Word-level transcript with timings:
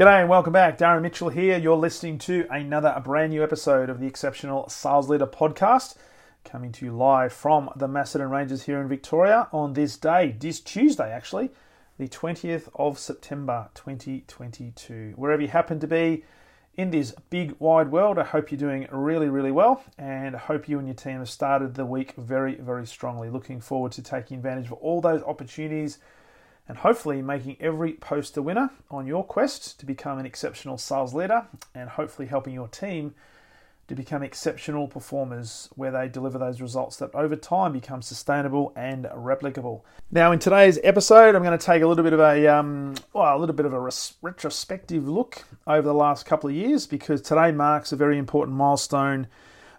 G'day 0.00 0.20
and 0.20 0.30
welcome 0.30 0.54
back. 0.54 0.78
Darren 0.78 1.02
Mitchell 1.02 1.28
here. 1.28 1.58
You're 1.58 1.76
listening 1.76 2.16
to 2.20 2.46
another 2.48 2.98
brand 3.04 3.32
new 3.32 3.44
episode 3.44 3.90
of 3.90 4.00
the 4.00 4.06
Exceptional 4.06 4.66
Sales 4.70 5.10
Leader 5.10 5.26
Podcast, 5.26 5.94
coming 6.42 6.72
to 6.72 6.86
you 6.86 6.92
live 6.96 7.34
from 7.34 7.68
the 7.76 7.86
Macedon 7.86 8.30
Ranges 8.30 8.62
here 8.62 8.80
in 8.80 8.88
Victoria 8.88 9.48
on 9.52 9.74
this 9.74 9.98
day, 9.98 10.34
this 10.40 10.58
Tuesday 10.58 11.12
actually, 11.12 11.50
the 11.98 12.08
20th 12.08 12.70
of 12.76 12.98
September 12.98 13.68
2022. 13.74 15.12
Wherever 15.16 15.42
you 15.42 15.48
happen 15.48 15.78
to 15.80 15.86
be 15.86 16.24
in 16.76 16.92
this 16.92 17.14
big 17.28 17.54
wide 17.58 17.92
world, 17.92 18.18
I 18.18 18.24
hope 18.24 18.50
you're 18.50 18.58
doing 18.58 18.88
really, 18.90 19.28
really 19.28 19.52
well 19.52 19.84
and 19.98 20.34
I 20.34 20.38
hope 20.38 20.66
you 20.66 20.78
and 20.78 20.88
your 20.88 20.94
team 20.94 21.18
have 21.18 21.28
started 21.28 21.74
the 21.74 21.84
week 21.84 22.14
very, 22.16 22.54
very 22.54 22.86
strongly. 22.86 23.28
Looking 23.28 23.60
forward 23.60 23.92
to 23.92 24.02
taking 24.02 24.38
advantage 24.38 24.68
of 24.68 24.72
all 24.72 25.02
those 25.02 25.22
opportunities 25.24 25.98
and 26.70 26.78
hopefully 26.78 27.20
making 27.20 27.56
every 27.58 27.94
post 27.94 28.36
a 28.36 28.42
winner 28.42 28.70
on 28.92 29.04
your 29.04 29.24
quest 29.24 29.80
to 29.80 29.84
become 29.84 30.20
an 30.20 30.24
exceptional 30.24 30.78
sales 30.78 31.12
leader 31.12 31.44
and 31.74 31.90
hopefully 31.90 32.28
helping 32.28 32.54
your 32.54 32.68
team 32.68 33.12
to 33.88 33.94
become 33.96 34.22
exceptional 34.22 34.86
performers 34.86 35.68
where 35.74 35.90
they 35.90 36.06
deliver 36.06 36.38
those 36.38 36.60
results 36.60 36.96
that 36.98 37.12
over 37.12 37.34
time 37.34 37.72
become 37.72 38.00
sustainable 38.00 38.72
and 38.76 39.06
replicable. 39.06 39.80
Now, 40.12 40.30
in 40.30 40.38
today's 40.38 40.78
episode, 40.84 41.34
I'm 41.34 41.42
going 41.42 41.58
to 41.58 41.66
take 41.66 41.82
a 41.82 41.88
little 41.88 42.04
bit 42.04 42.12
of 42.12 42.20
a 42.20 42.46
um, 42.46 42.94
well, 43.12 43.36
a 43.36 43.40
little 43.40 43.56
bit 43.56 43.66
of 43.66 43.72
a 43.72 43.80
res- 43.80 44.14
retrospective 44.22 45.08
look 45.08 45.42
over 45.66 45.82
the 45.82 45.92
last 45.92 46.24
couple 46.24 46.48
of 46.48 46.54
years 46.54 46.86
because 46.86 47.20
today 47.20 47.50
marks 47.50 47.90
a 47.90 47.96
very 47.96 48.16
important 48.16 48.56
milestone 48.56 49.26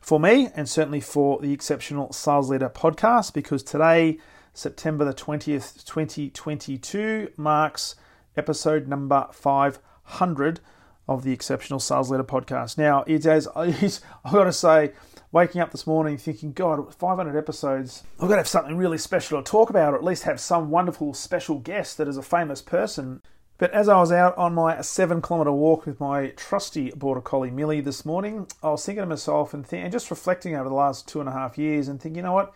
for 0.01 0.19
me 0.19 0.49
and 0.57 0.67
certainly 0.67 0.99
for 0.99 1.39
the 1.39 1.53
Exceptional 1.53 2.11
Sales 2.11 2.49
Leader 2.49 2.69
podcast 2.69 3.33
because 3.33 3.63
today 3.63 4.17
September 4.53 5.05
the 5.05 5.13
20th, 5.13 5.85
2022 5.85 7.31
marks 7.37 7.95
episode 8.35 8.87
number 8.87 9.27
500 9.31 10.59
of 11.07 11.23
the 11.23 11.33
Exceptional 11.33 11.79
Sales 11.79 12.09
Leader 12.09 12.23
podcast. 12.23 12.77
Now, 12.77 13.03
it 13.07 13.23
has, 13.23 13.47
I've 13.55 14.31
got 14.31 14.45
to 14.45 14.53
say, 14.53 14.93
waking 15.31 15.61
up 15.61 15.71
this 15.71 15.87
morning 15.87 16.17
thinking, 16.17 16.53
God, 16.53 16.93
500 16.93 17.37
episodes, 17.37 18.03
I've 18.15 18.27
got 18.27 18.35
to 18.35 18.37
have 18.37 18.47
something 18.47 18.77
really 18.77 18.97
special 18.97 19.41
to 19.41 19.49
talk 19.49 19.69
about, 19.69 19.93
or 19.93 19.97
at 19.97 20.03
least 20.03 20.23
have 20.23 20.39
some 20.39 20.69
wonderful 20.69 21.13
special 21.13 21.59
guest 21.59 21.97
that 21.97 22.07
is 22.07 22.17
a 22.17 22.23
famous 22.23 22.61
person. 22.61 23.21
But 23.57 23.71
as 23.71 23.87
I 23.87 23.99
was 23.99 24.11
out 24.11 24.35
on 24.37 24.55
my 24.55 24.81
seven 24.81 25.21
kilometre 25.21 25.51
walk 25.51 25.85
with 25.85 25.99
my 25.99 26.29
trusty 26.29 26.89
border 26.91 27.21
collie 27.21 27.51
Millie 27.51 27.81
this 27.81 28.05
morning, 28.05 28.47
I 28.63 28.71
was 28.71 28.83
thinking 28.83 29.03
to 29.03 29.05
myself 29.05 29.53
and, 29.53 29.67
th- 29.67 29.83
and 29.83 29.91
just 29.91 30.09
reflecting 30.09 30.55
over 30.55 30.67
the 30.67 30.75
last 30.75 31.07
two 31.07 31.19
and 31.19 31.29
a 31.29 31.31
half 31.31 31.59
years 31.59 31.87
and 31.87 32.01
thinking, 32.01 32.17
you 32.17 32.23
know 32.23 32.33
what? 32.33 32.55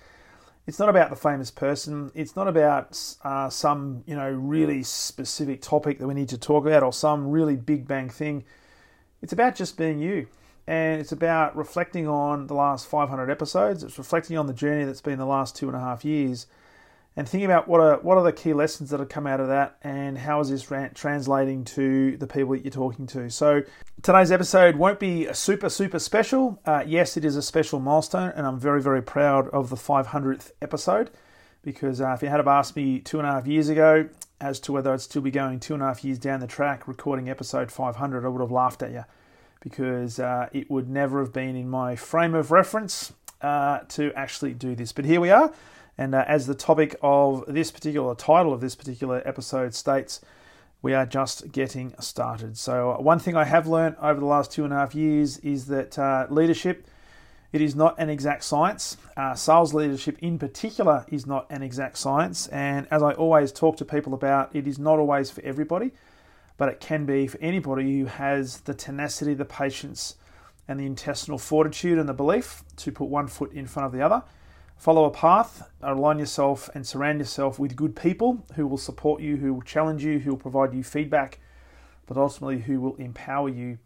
It's 0.67 0.79
not 0.79 0.89
about 0.89 1.11
the 1.11 1.15
famous 1.15 1.51
person. 1.51 2.11
It's 2.15 2.35
not 2.35 2.47
about 2.47 2.99
uh, 3.23 3.49
some 3.49 4.03
you 4.07 4.15
know 4.15 4.29
really 4.29 4.81
specific 4.83 5.61
topic 5.61 5.99
that 5.99 6.07
we 6.07 6.13
need 6.13 6.29
to 6.29 6.37
talk 6.37 6.65
about 6.65 6.81
or 6.81 6.91
some 6.91 7.29
really 7.29 7.55
big 7.55 7.87
bang 7.87 8.09
thing. 8.09 8.43
It's 9.21 9.33
about 9.33 9.55
just 9.55 9.77
being 9.77 9.99
you, 9.99 10.27
and 10.65 10.99
it's 10.99 11.11
about 11.11 11.55
reflecting 11.55 12.07
on 12.07 12.47
the 12.47 12.55
last 12.55 12.87
500 12.87 13.29
episodes. 13.29 13.83
It's 13.83 13.97
reflecting 13.97 14.37
on 14.37 14.47
the 14.47 14.53
journey 14.53 14.85
that's 14.85 15.01
been 15.01 15.19
the 15.19 15.25
last 15.25 15.55
two 15.55 15.67
and 15.67 15.75
a 15.75 15.79
half 15.79 16.03
years, 16.03 16.47
and 17.17 17.27
thinking 17.27 17.45
about 17.45 17.67
what 17.67 17.79
are 17.79 17.97
what 17.99 18.17
are 18.17 18.23
the 18.23 18.33
key 18.33 18.53
lessons 18.53 18.89
that 18.89 18.99
have 18.99 19.09
come 19.09 19.25
out 19.25 19.39
of 19.39 19.47
that, 19.47 19.77
and 19.83 20.17
how 20.17 20.39
is 20.41 20.49
this 20.49 20.69
rant 20.69 20.95
translating 20.95 21.63
to 21.63 22.17
the 22.17 22.27
people 22.27 22.51
that 22.51 22.63
you're 22.63 22.71
talking 22.71 23.07
to. 23.07 23.29
So 23.29 23.63
today's 24.01 24.31
episode 24.31 24.75
won't 24.75 24.99
be 24.99 25.31
super 25.33 25.69
super 25.69 25.99
special. 25.99 26.59
Uh, 26.65 26.83
yes, 26.85 27.17
it 27.17 27.23
is 27.23 27.35
a 27.35 27.41
special 27.41 27.79
milestone, 27.79 28.31
and 28.35 28.45
I'm 28.45 28.59
very 28.59 28.81
very 28.81 29.01
proud 29.01 29.47
of 29.49 29.69
the 29.69 29.75
500th 29.75 30.51
episode 30.61 31.11
because 31.61 31.99
uh, 31.99 32.11
if 32.11 32.21
you 32.21 32.29
had 32.29 32.37
have 32.37 32.47
asked 32.47 32.75
me 32.75 32.99
two 32.99 33.17
and 33.19 33.27
a 33.27 33.31
half 33.31 33.47
years 33.47 33.69
ago 33.69 34.07
as 34.39 34.59
to 34.61 34.71
whether 34.71 34.93
I'd 34.93 35.01
still 35.01 35.21
be 35.21 35.31
going 35.31 35.59
two 35.59 35.73
and 35.73 35.81
a 35.81 35.87
half 35.87 36.03
years 36.03 36.19
down 36.19 36.39
the 36.39 36.47
track 36.47 36.87
recording 36.87 37.29
episode 37.29 37.71
500, 37.71 38.25
I 38.25 38.27
would 38.27 38.41
have 38.41 38.51
laughed 38.51 38.83
at 38.83 38.91
you 38.91 39.05
because 39.61 40.19
uh, 40.19 40.47
it 40.53 40.69
would 40.69 40.87
never 40.87 41.19
have 41.19 41.33
been 41.33 41.55
in 41.55 41.67
my 41.67 41.95
frame 41.95 42.35
of 42.35 42.51
reference 42.51 43.11
uh, 43.41 43.79
to 43.89 44.13
actually 44.13 44.53
do 44.53 44.75
this. 44.75 44.91
But 44.91 45.05
here 45.05 45.19
we 45.19 45.31
are. 45.31 45.51
And 45.97 46.13
uh, 46.13 46.25
as 46.27 46.47
the 46.47 46.55
topic 46.55 46.95
of 47.01 47.45
this 47.47 47.71
particular 47.71 48.15
title 48.15 48.53
of 48.53 48.61
this 48.61 48.75
particular 48.75 49.21
episode 49.25 49.73
states, 49.73 50.21
we 50.81 50.93
are 50.93 51.05
just 51.05 51.51
getting 51.51 51.93
started. 51.99 52.57
So, 52.57 52.91
uh, 52.91 53.01
one 53.01 53.19
thing 53.19 53.35
I 53.35 53.45
have 53.45 53.65
learned 53.67 53.95
over 54.01 54.19
the 54.19 54.25
last 54.25 54.51
two 54.51 54.65
and 54.65 54.73
a 54.73 54.75
half 54.75 54.93
years 54.93 55.37
is 55.39 55.67
that 55.67 55.97
uh, 55.97 56.27
leadership. 56.29 56.87
It 57.51 57.61
is 57.61 57.73
not 57.73 57.97
an 57.97 58.09
exact 58.09 58.43
science. 58.43 58.97
Uh, 59.15 59.33
sales 59.33 59.73
leadership, 59.73 60.17
in 60.19 60.37
particular, 60.37 61.05
is 61.07 61.25
not 61.25 61.45
an 61.49 61.63
exact 61.63 61.97
science. 61.97 62.47
And 62.47 62.85
as 62.91 63.01
I 63.01 63.13
always 63.13 63.53
talk 63.53 63.77
to 63.77 63.85
people 63.85 64.13
about, 64.13 64.53
it 64.53 64.67
is 64.67 64.77
not 64.77 64.99
always 64.99 65.31
for 65.31 65.41
everybody, 65.41 65.93
but 66.57 66.67
it 66.67 66.81
can 66.81 67.05
be 67.05 67.27
for 67.27 67.37
anybody 67.39 67.99
who 67.99 68.07
has 68.07 68.59
the 68.61 68.73
tenacity, 68.73 69.33
the 69.33 69.45
patience, 69.45 70.17
and 70.67 70.81
the 70.81 70.85
intestinal 70.85 71.37
fortitude 71.37 71.97
and 71.97 72.09
the 72.09 72.13
belief 72.13 72.63
to 72.75 72.91
put 72.91 73.07
one 73.07 73.27
foot 73.27 73.53
in 73.53 73.67
front 73.67 73.85
of 73.85 73.93
the 73.93 74.01
other 74.01 74.21
Follow 74.75 75.05
a 75.05 75.11
path, 75.11 75.69
align 75.81 76.19
yourself, 76.19 76.69
and 76.75 76.85
surround 76.85 77.19
yourself 77.19 77.57
with 77.57 77.75
good 77.75 77.95
people 77.95 78.45
who 78.55 78.67
will 78.67 78.77
support 78.77 79.21
you, 79.21 79.37
who 79.37 79.53
will 79.53 79.61
challenge 79.61 80.03
you, 80.03 80.19
who 80.19 80.31
will 80.31 80.37
provide 80.37 80.73
you 80.73 80.83
feedback, 80.83 81.39
but 82.05 82.17
ultimately 82.17 82.59
who 82.59 82.79
will 82.79 82.95
empower 82.97 83.49
you. 83.49 83.79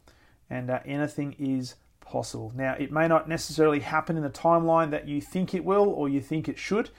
And 0.49 0.69
uh, 0.69 0.79
anything 0.85 1.35
is 1.37 1.75
possible. 2.01 2.51
Now, 2.55 2.73
it 2.73 2.91
may 2.91 3.07
not 3.07 3.29
necessarily 3.29 3.79
happen 3.79 4.17
in 4.17 4.23
the 4.23 4.29
timeline 4.29 4.89
that 4.91 5.07
you 5.07 5.21
think 5.21 5.53
it 5.53 5.63
will 5.63 5.87
or 5.87 6.09
you 6.09 6.21
think 6.21 6.49
it 6.49 6.57
should, 6.57 6.89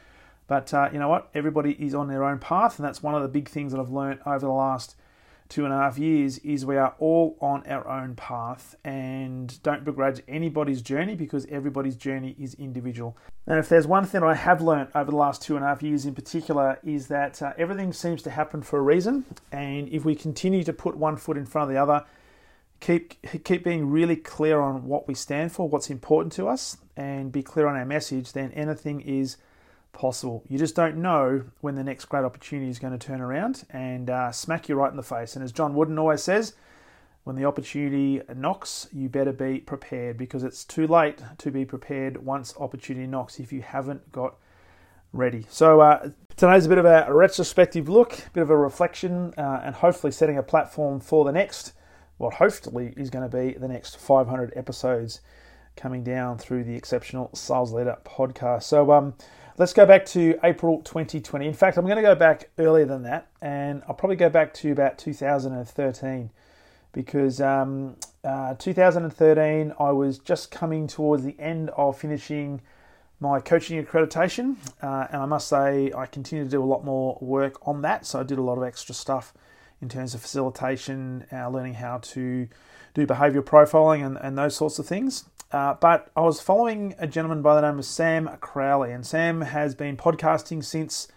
but 0.46 0.72
uh, 0.72 0.88
you 0.92 0.98
know 0.98 1.08
what? 1.08 1.28
Everybody 1.34 1.72
is 1.72 1.94
on 1.94 2.08
their 2.08 2.24
own 2.24 2.38
path, 2.38 2.78
and 2.78 2.86
that's 2.86 3.02
one 3.02 3.14
of 3.14 3.22
the 3.22 3.28
big 3.28 3.48
things 3.48 3.72
that 3.72 3.80
I've 3.80 3.90
learned 3.90 4.20
over 4.24 4.38
the 4.38 4.48
last 4.48 4.96
two 5.50 5.64
and 5.64 5.74
a 5.74 5.76
half 5.76 5.98
years 5.98 6.38
is 6.38 6.64
we 6.64 6.76
are 6.76 6.94
all 6.98 7.36
on 7.40 7.66
our 7.66 7.86
own 7.86 8.14
path 8.14 8.76
and 8.84 9.62
don't 9.62 9.84
begrudge 9.84 10.22
anybody's 10.28 10.80
journey 10.80 11.16
because 11.16 11.44
everybody's 11.50 11.96
journey 11.96 12.36
is 12.38 12.54
individual. 12.54 13.18
And 13.46 13.58
if 13.58 13.68
there's 13.68 13.86
one 13.86 14.06
thing 14.06 14.22
I 14.22 14.34
have 14.34 14.62
learned 14.62 14.90
over 14.94 15.10
the 15.10 15.16
last 15.16 15.42
two 15.42 15.56
and 15.56 15.64
a 15.64 15.68
half 15.68 15.82
years 15.82 16.06
in 16.06 16.14
particular 16.14 16.78
is 16.84 17.08
that 17.08 17.42
uh, 17.42 17.52
everything 17.58 17.92
seems 17.92 18.22
to 18.22 18.30
happen 18.30 18.62
for 18.62 18.78
a 18.78 18.82
reason. 18.82 19.24
And 19.50 19.88
if 19.88 20.04
we 20.04 20.14
continue 20.14 20.62
to 20.62 20.72
put 20.72 20.96
one 20.96 21.16
foot 21.16 21.36
in 21.36 21.46
front 21.46 21.68
of 21.68 21.74
the 21.74 21.82
other, 21.82 22.06
keep 22.78 23.20
keep 23.44 23.64
being 23.64 23.90
really 23.90 24.16
clear 24.16 24.60
on 24.60 24.86
what 24.86 25.08
we 25.08 25.14
stand 25.14 25.52
for, 25.52 25.68
what's 25.68 25.90
important 25.90 26.32
to 26.34 26.48
us, 26.48 26.76
and 26.96 27.32
be 27.32 27.42
clear 27.42 27.66
on 27.66 27.76
our 27.76 27.84
message, 27.84 28.32
then 28.32 28.52
anything 28.52 29.00
is 29.00 29.36
possible. 29.92 30.42
You 30.48 30.58
just 30.58 30.74
don't 30.74 30.96
know 30.96 31.44
when 31.60 31.74
the 31.74 31.84
next 31.84 32.06
great 32.06 32.24
opportunity 32.24 32.70
is 32.70 32.78
going 32.78 32.96
to 32.96 33.06
turn 33.06 33.20
around 33.20 33.64
and 33.70 34.10
uh, 34.10 34.32
smack 34.32 34.68
you 34.68 34.74
right 34.74 34.90
in 34.90 34.96
the 34.96 35.02
face. 35.02 35.36
And 35.36 35.44
as 35.44 35.52
John 35.52 35.74
Wooden 35.74 35.98
always 35.98 36.22
says, 36.22 36.54
when 37.24 37.36
the 37.36 37.44
opportunity 37.44 38.22
knocks, 38.34 38.88
you 38.92 39.08
better 39.08 39.32
be 39.32 39.58
prepared 39.58 40.16
because 40.16 40.42
it's 40.42 40.64
too 40.64 40.86
late 40.86 41.18
to 41.38 41.50
be 41.50 41.64
prepared 41.64 42.24
once 42.24 42.54
opportunity 42.58 43.06
knocks 43.06 43.38
if 43.38 43.52
you 43.52 43.62
haven't 43.62 44.10
got 44.10 44.36
ready. 45.12 45.46
So 45.50 45.80
uh, 45.80 46.10
today's 46.36 46.66
a 46.66 46.68
bit 46.68 46.78
of 46.78 46.86
a 46.86 47.12
retrospective 47.12 47.88
look, 47.88 48.18
a 48.26 48.30
bit 48.30 48.42
of 48.42 48.50
a 48.50 48.56
reflection, 48.56 49.34
uh, 49.36 49.60
and 49.62 49.74
hopefully 49.74 50.12
setting 50.12 50.38
a 50.38 50.42
platform 50.42 51.00
for 51.00 51.24
the 51.24 51.32
next, 51.32 51.72
what 52.16 52.34
hopefully 52.34 52.94
is 52.96 53.10
going 53.10 53.28
to 53.28 53.36
be 53.36 53.52
the 53.58 53.68
next 53.68 53.98
500 53.98 54.52
episodes 54.56 55.20
coming 55.76 56.02
down 56.02 56.38
through 56.38 56.64
the 56.64 56.74
Exceptional 56.74 57.30
Sales 57.34 57.72
Leader 57.72 57.98
podcast. 58.04 58.64
So 58.64 58.92
um, 58.92 59.14
Let's 59.60 59.74
go 59.74 59.84
back 59.84 60.06
to 60.06 60.38
April 60.42 60.80
2020. 60.80 61.46
In 61.46 61.52
fact, 61.52 61.76
I'm 61.76 61.84
going 61.84 61.96
to 61.96 62.02
go 62.02 62.14
back 62.14 62.48
earlier 62.56 62.86
than 62.86 63.02
that, 63.02 63.26
and 63.42 63.82
I'll 63.86 63.94
probably 63.94 64.16
go 64.16 64.30
back 64.30 64.54
to 64.54 64.72
about 64.72 64.96
2013 64.96 66.30
because 66.92 67.42
um, 67.42 67.96
uh, 68.24 68.54
2013 68.54 69.74
I 69.78 69.90
was 69.90 70.18
just 70.18 70.50
coming 70.50 70.86
towards 70.86 71.24
the 71.24 71.38
end 71.38 71.68
of 71.76 71.98
finishing 71.98 72.62
my 73.20 73.38
coaching 73.38 73.84
accreditation, 73.84 74.56
uh, 74.82 75.08
and 75.12 75.20
I 75.20 75.26
must 75.26 75.46
say 75.46 75.92
I 75.94 76.06
continue 76.06 76.44
to 76.44 76.50
do 76.50 76.62
a 76.62 76.64
lot 76.64 76.82
more 76.82 77.18
work 77.20 77.58
on 77.68 77.82
that. 77.82 78.06
So 78.06 78.20
I 78.20 78.22
did 78.22 78.38
a 78.38 78.42
lot 78.42 78.56
of 78.56 78.64
extra 78.64 78.94
stuff 78.94 79.34
in 79.80 79.88
terms 79.88 80.14
of 80.14 80.20
facilitation, 80.20 81.26
uh, 81.32 81.48
learning 81.48 81.74
how 81.74 81.98
to 81.98 82.48
do 82.94 83.06
behavior 83.06 83.42
profiling 83.42 84.04
and, 84.04 84.16
and 84.18 84.36
those 84.36 84.56
sorts 84.56 84.78
of 84.78 84.86
things. 84.86 85.24
Uh, 85.52 85.74
but 85.80 86.10
I 86.14 86.20
was 86.20 86.40
following 86.40 86.94
a 86.98 87.06
gentleman 87.06 87.42
by 87.42 87.54
the 87.54 87.68
name 87.68 87.78
of 87.78 87.84
Sam 87.84 88.28
Crowley, 88.40 88.92
and 88.92 89.04
Sam 89.04 89.40
has 89.40 89.74
been 89.74 89.96
podcasting 89.96 90.62
since 90.64 91.08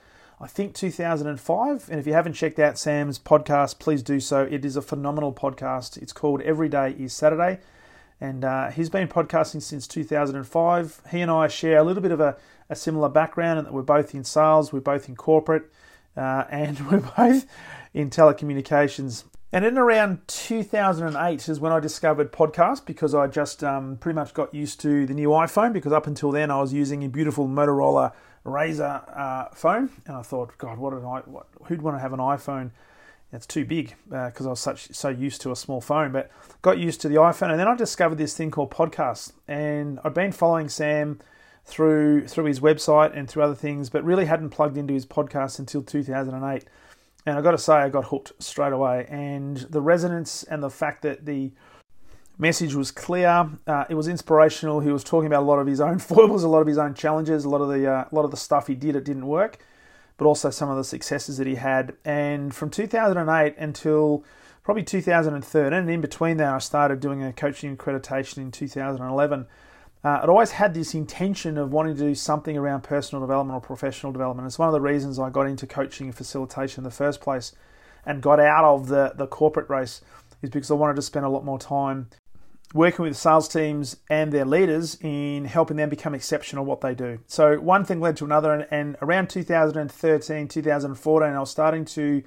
I 0.42 0.48
think 0.48 0.74
2005. 0.74 1.90
And 1.90 2.00
if 2.00 2.08
you 2.08 2.14
haven't 2.14 2.34
checked 2.34 2.60
out 2.60 2.78
Sam's 2.78 3.20
podcast, 3.20 3.80
please 3.80 4.02
do 4.02 4.20
so. 4.20 4.42
It 4.42 4.66
is 4.66 4.76
a 4.76 4.82
phenomenal 4.82 5.34
podcast. 5.34 6.02
It's 6.02 6.14
called 6.14 6.42
Every 6.42 6.68
Day 6.68 6.96
is 6.98 7.14
Saturday. 7.14 7.60
And 8.20 8.44
uh, 8.44 8.72
he's 8.72 8.90
been 8.90 9.08
podcasting 9.08 9.62
since 9.62 9.88
2005. 9.88 11.02
He 11.12 11.22
and 11.22 11.30
I 11.30 11.48
share 11.48 11.78
a 11.78 11.84
little 11.84 12.02
bit 12.02 12.12
of 12.12 12.20
a, 12.20 12.38
a 12.70 12.76
similar 12.76 13.10
background 13.10 13.60
in 13.60 13.66
that 13.66 13.74
we're 13.74 13.84
both 13.84 14.16
in 14.16 14.24
sales, 14.24 14.74
we're 14.74 14.80
both 14.80 15.08
in 15.08 15.16
corporate, 15.16 15.72
uh, 16.18 16.46
and 16.50 16.80
we're 16.92 17.00
both 17.16 17.46
in 17.94 18.10
telecommunications. 18.10 19.26
And 19.52 19.64
in 19.64 19.78
around 19.78 20.28
2008 20.28 21.48
is 21.48 21.60
when 21.60 21.72
I 21.72 21.80
discovered 21.80 22.32
podcasts 22.32 22.84
because 22.84 23.14
I 23.14 23.28
just 23.28 23.64
um, 23.64 23.98
pretty 23.98 24.16
much 24.16 24.34
got 24.34 24.54
used 24.54 24.82
to 24.82 25.06
the 25.06 25.14
new 25.14 25.30
iPhone 25.30 25.74
because 25.74 25.92
up 25.92 26.08
until 26.08 26.32
then 26.32 26.50
I 26.50 26.60
was 26.60 26.74
using 26.74 27.04
a 27.04 27.08
beautiful 27.08 27.48
Motorola 27.48 28.14
Razr 28.46 29.18
uh, 29.18 29.50
phone, 29.54 29.90
and 30.06 30.18
I 30.18 30.22
thought, 30.22 30.58
God, 30.58 30.78
what 30.78 30.94
an 30.94 31.06
I, 31.06 31.20
what, 31.20 31.48
who'd 31.66 31.82
want 31.82 31.96
to 31.98 32.02
have 32.02 32.14
an 32.14 32.20
iPhone? 32.20 32.72
It's 33.32 33.46
too 33.48 33.66
big 33.66 33.96
because 34.10 34.46
uh, 34.46 34.50
I 34.50 34.52
was 34.52 34.60
such 34.60 34.94
so 34.94 35.10
used 35.10 35.42
to 35.42 35.52
a 35.52 35.56
small 35.56 35.82
phone. 35.82 36.12
But 36.12 36.30
got 36.62 36.78
used 36.78 37.02
to 37.02 37.08
the 37.08 37.16
iPhone, 37.16 37.52
and 37.52 37.60
then 37.60 37.68
I 37.68 37.76
discovered 37.76 38.18
this 38.18 38.36
thing 38.36 38.52
called 38.52 38.70
podcasts, 38.70 39.32
and 39.48 40.00
I've 40.04 40.14
been 40.14 40.32
following 40.32 40.68
Sam 40.68 41.20
through 41.66 42.28
through 42.28 42.46
his 42.46 42.60
website 42.60 43.18
and 43.18 43.30
through 43.30 43.44
other 43.44 43.56
things, 43.56 43.90
but 43.90 44.04
really 44.04 44.26
hadn't 44.26 44.50
plugged 44.50 44.78
into 44.78 44.94
his 44.94 45.06
podcast 45.06 45.58
until 45.58 45.82
2008. 45.82 46.66
And 47.26 47.38
I 47.38 47.42
got 47.42 47.52
to 47.52 47.58
say, 47.58 47.74
I 47.74 47.90
got 47.90 48.06
hooked 48.06 48.34
straight 48.40 48.74
away. 48.74 49.06
And 49.10 49.58
the 49.58 49.82
resonance 49.82 50.44
and 50.44 50.62
the 50.62 50.70
fact 50.70 51.04
that 51.04 51.26
the 51.26 51.52
message 52.38 52.74
was 52.74 52.92
clear. 52.92 53.50
Uh, 53.68 53.86
it 53.90 53.96
was 53.96 54.08
inspirational. 54.08 54.80
He 54.80 54.92
was 54.92 55.04
talking 55.04 55.28
about 55.28 55.44
a 55.44 55.46
lot 55.46 55.60
of 55.60 55.68
his 55.68 55.80
own 55.80 56.00
foibles, 56.00 56.44
a 56.44 56.48
lot 56.48 56.62
of 56.62 56.68
his 56.68 56.78
own 56.78 56.94
challenges, 56.94 57.46
a 57.46 57.50
lot 57.50 57.62
of 57.62 57.70
the 57.70 57.90
uh, 57.90 58.06
a 58.12 58.16
lot 58.16 58.26
of 58.26 58.32
the 58.32 58.38
stuff 58.38 58.68
he 58.68 58.76
did 58.76 58.96
it 58.96 59.04
didn't 59.04 59.28
work, 59.28 59.60
but 60.18 60.26
also 60.26 60.50
some 60.50 60.70
of 60.70 60.78
the 60.78 60.84
successes 60.84 61.38
that 61.38 61.48
he 61.48 61.56
had. 61.56 61.96
And 62.04 62.54
from 62.54 62.70
2008 62.70 63.56
until 63.58 64.24
probably 64.64 64.84
2013, 64.84 65.74
and 65.74 65.90
in 65.90 66.02
between 66.02 66.38
that, 66.38 66.54
I 66.54 66.58
started 66.60 67.00
doing 67.00 67.24
a 67.24 67.34
coaching 67.34 67.76
accreditation 67.76 68.38
in 68.38 68.52
2011. 68.52 69.46
Uh, 70.04 70.20
I'd 70.22 70.30
always 70.30 70.52
had 70.52 70.74
this 70.74 70.94
intention 70.94 71.58
of 71.58 71.72
wanting 71.72 71.96
to 71.96 72.02
do 72.02 72.16
something 72.16 72.58
around 72.58 72.82
personal 72.82 73.22
development 73.22 73.56
or 73.56 73.62
professional 73.62 74.12
development. 74.12 74.46
It's 74.46 74.60
one 74.60 74.68
of 74.68 74.74
the 74.74 74.82
reasons 74.82 75.18
I 75.18 75.30
got 75.30 75.48
into 75.48 75.66
coaching 75.66 76.08
and 76.08 76.16
facilitation 76.16 76.82
in 76.82 76.84
the 76.84 76.92
first 76.92 77.22
place 77.22 77.54
and 78.06 78.22
got 78.22 78.40
out 78.40 78.66
of 78.66 78.88
the, 78.88 79.14
the 79.16 79.28
corporate 79.28 79.70
race 79.70 80.02
is 80.42 80.50
because 80.50 80.70
I 80.70 80.74
wanted 80.74 80.98
to 80.98 81.02
spend 81.02 81.26
a 81.26 81.30
lot 81.30 81.46
more 81.46 81.58
time 81.58 82.10
working 82.74 83.06
with 83.06 83.16
sales 83.16 83.48
teams 83.48 83.98
and 84.10 84.34
their 84.34 84.44
leaders 84.44 84.98
in 85.00 85.46
helping 85.46 85.78
them 85.78 85.90
become 85.90 86.14
exceptional 86.14 86.64
at 86.64 86.68
what 86.68 86.82
they 86.82 86.94
do. 86.94 87.20
So 87.28 87.58
one 87.60 87.86
thing 87.86 88.02
led 88.02 88.18
to 88.18 88.26
another, 88.26 88.52
and, 88.52 88.68
and 88.72 88.98
around 89.02 89.30
2013, 89.30 90.48
2014, 90.50 91.30
I 91.34 91.40
was 91.40 91.50
starting 91.50 91.86
to 91.86 92.24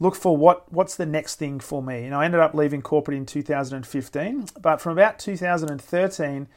look 0.00 0.14
for 0.14 0.36
what 0.36 0.72
what's 0.72 0.96
the 0.96 1.06
next 1.06 1.36
thing 1.36 1.60
for 1.60 1.82
me. 1.82 2.04
And 2.04 2.14
I 2.14 2.24
ended 2.24 2.40
up 2.40 2.54
leaving 2.54 2.80
corporate 2.82 3.16
in 3.16 3.26
2015, 3.26 4.46
but 4.62 4.80
from 4.80 4.92
about 4.92 5.18
2013. 5.18 6.48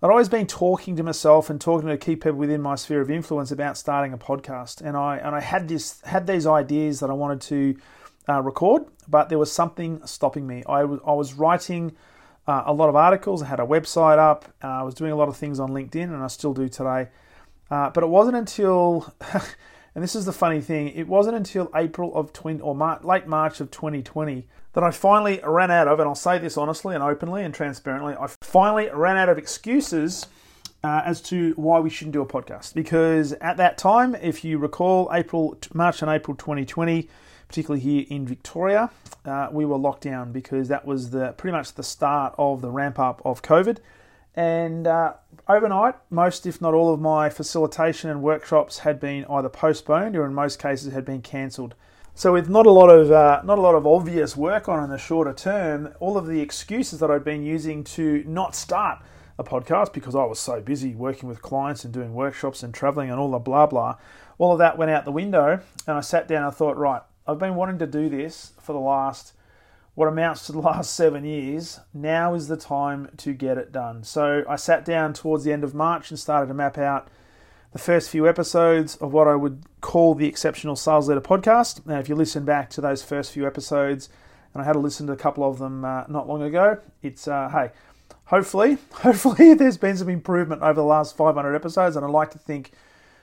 I'd 0.00 0.10
always 0.10 0.28
been 0.28 0.46
talking 0.46 0.94
to 0.94 1.02
myself 1.02 1.50
and 1.50 1.60
talking 1.60 1.88
to 1.88 1.96
key 1.96 2.14
people 2.14 2.34
within 2.34 2.62
my 2.62 2.76
sphere 2.76 3.00
of 3.00 3.10
influence 3.10 3.50
about 3.50 3.76
starting 3.76 4.12
a 4.12 4.18
podcast, 4.18 4.80
and 4.80 4.96
I 4.96 5.16
and 5.16 5.34
I 5.34 5.40
had 5.40 5.66
this 5.66 6.00
had 6.02 6.24
these 6.24 6.46
ideas 6.46 7.00
that 7.00 7.10
I 7.10 7.14
wanted 7.14 7.40
to 7.42 7.76
uh, 8.28 8.40
record, 8.40 8.84
but 9.08 9.28
there 9.28 9.38
was 9.38 9.50
something 9.50 10.00
stopping 10.06 10.46
me. 10.46 10.62
I 10.68 10.84
was 10.84 11.00
I 11.04 11.14
was 11.14 11.34
writing 11.34 11.96
uh, 12.46 12.62
a 12.66 12.72
lot 12.72 12.88
of 12.88 12.94
articles. 12.94 13.42
I 13.42 13.46
had 13.46 13.58
a 13.58 13.66
website 13.66 14.18
up. 14.18 14.44
Uh, 14.62 14.68
I 14.68 14.82
was 14.84 14.94
doing 14.94 15.10
a 15.10 15.16
lot 15.16 15.28
of 15.28 15.36
things 15.36 15.58
on 15.58 15.70
LinkedIn, 15.70 16.04
and 16.04 16.22
I 16.22 16.28
still 16.28 16.54
do 16.54 16.68
today. 16.68 17.08
Uh, 17.68 17.90
but 17.90 18.04
it 18.04 18.08
wasn't 18.08 18.36
until, 18.36 19.12
and 19.94 20.04
this 20.04 20.14
is 20.14 20.24
the 20.24 20.32
funny 20.32 20.60
thing, 20.60 20.88
it 20.88 21.08
wasn't 21.08 21.36
until 21.36 21.70
April 21.74 22.14
of 22.14 22.32
20 22.32 22.60
or 22.60 22.74
Mar- 22.74 23.00
late 23.02 23.26
March 23.26 23.60
of 23.60 23.70
2020 23.70 24.46
that 24.74 24.84
I 24.84 24.90
finally 24.90 25.40
ran 25.44 25.70
out 25.70 25.88
of, 25.88 25.98
and 25.98 26.08
I'll 26.08 26.14
say 26.14 26.38
this 26.38 26.56
honestly 26.56 26.94
and 26.94 27.02
openly 27.02 27.44
and 27.44 27.54
transparently, 27.54 28.14
I 28.14 28.28
finally 28.42 28.88
ran 28.92 29.16
out 29.16 29.28
of 29.28 29.38
excuses. 29.38 30.26
Uh, 30.84 31.02
as 31.04 31.20
to 31.20 31.54
why 31.56 31.80
we 31.80 31.90
shouldn't 31.90 32.12
do 32.12 32.22
a 32.22 32.26
podcast. 32.26 32.72
Because 32.72 33.32
at 33.32 33.56
that 33.56 33.78
time, 33.78 34.14
if 34.14 34.44
you 34.44 34.58
recall, 34.58 35.10
April, 35.12 35.58
March 35.74 36.02
and 36.02 36.10
April 36.10 36.36
2020, 36.36 37.08
particularly 37.48 37.80
here 37.80 38.04
in 38.08 38.26
Victoria, 38.28 38.88
uh, 39.24 39.48
we 39.50 39.64
were 39.64 39.76
locked 39.76 40.02
down 40.02 40.30
because 40.30 40.68
that 40.68 40.86
was 40.86 41.10
the 41.10 41.32
pretty 41.32 41.56
much 41.56 41.74
the 41.74 41.82
start 41.82 42.34
of 42.38 42.60
the 42.60 42.70
ramp 42.70 42.98
up 42.98 43.20
of 43.24 43.42
COVID. 43.42 43.78
And 44.36 44.86
uh, 44.86 45.14
overnight, 45.48 45.94
most, 46.10 46.46
if 46.46 46.60
not 46.60 46.74
all, 46.74 46.92
of 46.92 47.00
my 47.00 47.30
facilitation 47.30 48.10
and 48.10 48.22
workshops 48.22 48.78
had 48.80 49.00
been 49.00 49.24
either 49.26 49.48
postponed 49.48 50.16
or, 50.16 50.24
in 50.26 50.34
most 50.34 50.60
cases, 50.60 50.92
had 50.92 51.04
been 51.04 51.22
cancelled. 51.22 51.74
So, 52.14 52.32
with 52.32 52.48
not 52.48 52.66
a 52.66 52.70
lot 52.70 52.88
of 52.88 53.12
uh, 53.12 53.42
not 53.44 53.58
a 53.58 53.60
lot 53.60 53.76
of 53.76 53.86
obvious 53.86 54.36
work 54.36 54.68
on 54.68 54.82
in 54.82 54.90
the 54.90 54.98
shorter 54.98 55.32
term, 55.32 55.94
all 56.00 56.18
of 56.18 56.26
the 56.26 56.40
excuses 56.40 56.98
that 56.98 57.10
I'd 57.10 57.24
been 57.24 57.44
using 57.44 57.84
to 57.84 58.24
not 58.26 58.56
start 58.56 58.98
a 59.38 59.44
podcast 59.44 59.92
because 59.92 60.16
I 60.16 60.24
was 60.24 60.40
so 60.40 60.60
busy 60.60 60.96
working 60.96 61.28
with 61.28 61.42
clients 61.42 61.84
and 61.84 61.94
doing 61.94 62.12
workshops 62.14 62.64
and 62.64 62.74
traveling 62.74 63.08
and 63.08 63.20
all 63.20 63.30
the 63.30 63.38
blah 63.38 63.66
blah, 63.66 63.96
all 64.38 64.52
of 64.52 64.58
that 64.58 64.76
went 64.76 64.90
out 64.90 65.04
the 65.04 65.12
window. 65.12 65.60
And 65.86 65.96
I 65.96 66.00
sat 66.00 66.26
down 66.26 66.38
and 66.38 66.46
I 66.46 66.50
thought, 66.50 66.76
right, 66.76 67.02
I've 67.26 67.38
been 67.38 67.54
wanting 67.54 67.78
to 67.78 67.86
do 67.86 68.08
this 68.08 68.52
for 68.60 68.72
the 68.72 68.80
last, 68.80 69.32
what 69.98 70.06
amounts 70.06 70.46
to 70.46 70.52
the 70.52 70.60
last 70.60 70.94
seven 70.94 71.24
years. 71.24 71.80
Now 71.92 72.34
is 72.34 72.46
the 72.46 72.56
time 72.56 73.10
to 73.16 73.32
get 73.32 73.58
it 73.58 73.72
done. 73.72 74.04
So 74.04 74.44
I 74.48 74.54
sat 74.54 74.84
down 74.84 75.12
towards 75.12 75.42
the 75.42 75.52
end 75.52 75.64
of 75.64 75.74
March 75.74 76.10
and 76.10 76.18
started 76.18 76.46
to 76.46 76.54
map 76.54 76.78
out 76.78 77.08
the 77.72 77.80
first 77.80 78.08
few 78.08 78.28
episodes 78.28 78.94
of 78.98 79.12
what 79.12 79.26
I 79.26 79.34
would 79.34 79.64
call 79.80 80.14
the 80.14 80.28
Exceptional 80.28 80.76
Sales 80.76 81.08
Leader 81.08 81.20
podcast. 81.20 81.84
Now, 81.84 81.98
if 81.98 82.08
you 82.08 82.14
listen 82.14 82.44
back 82.44 82.70
to 82.70 82.80
those 82.80 83.02
first 83.02 83.32
few 83.32 83.44
episodes, 83.44 84.08
and 84.54 84.62
I 84.62 84.64
had 84.64 84.74
to 84.74 84.78
listen 84.78 85.08
to 85.08 85.14
a 85.14 85.16
couple 85.16 85.42
of 85.42 85.58
them 85.58 85.84
uh, 85.84 86.04
not 86.06 86.28
long 86.28 86.42
ago, 86.42 86.78
it's, 87.02 87.26
uh, 87.26 87.48
hey, 87.48 87.72
hopefully, 88.26 88.78
hopefully 88.92 89.54
there's 89.54 89.78
been 89.78 89.96
some 89.96 90.08
improvement 90.08 90.62
over 90.62 90.74
the 90.74 90.84
last 90.84 91.16
500 91.16 91.56
episodes, 91.56 91.96
and 91.96 92.06
I 92.06 92.08
like 92.08 92.30
to 92.30 92.38
think 92.38 92.70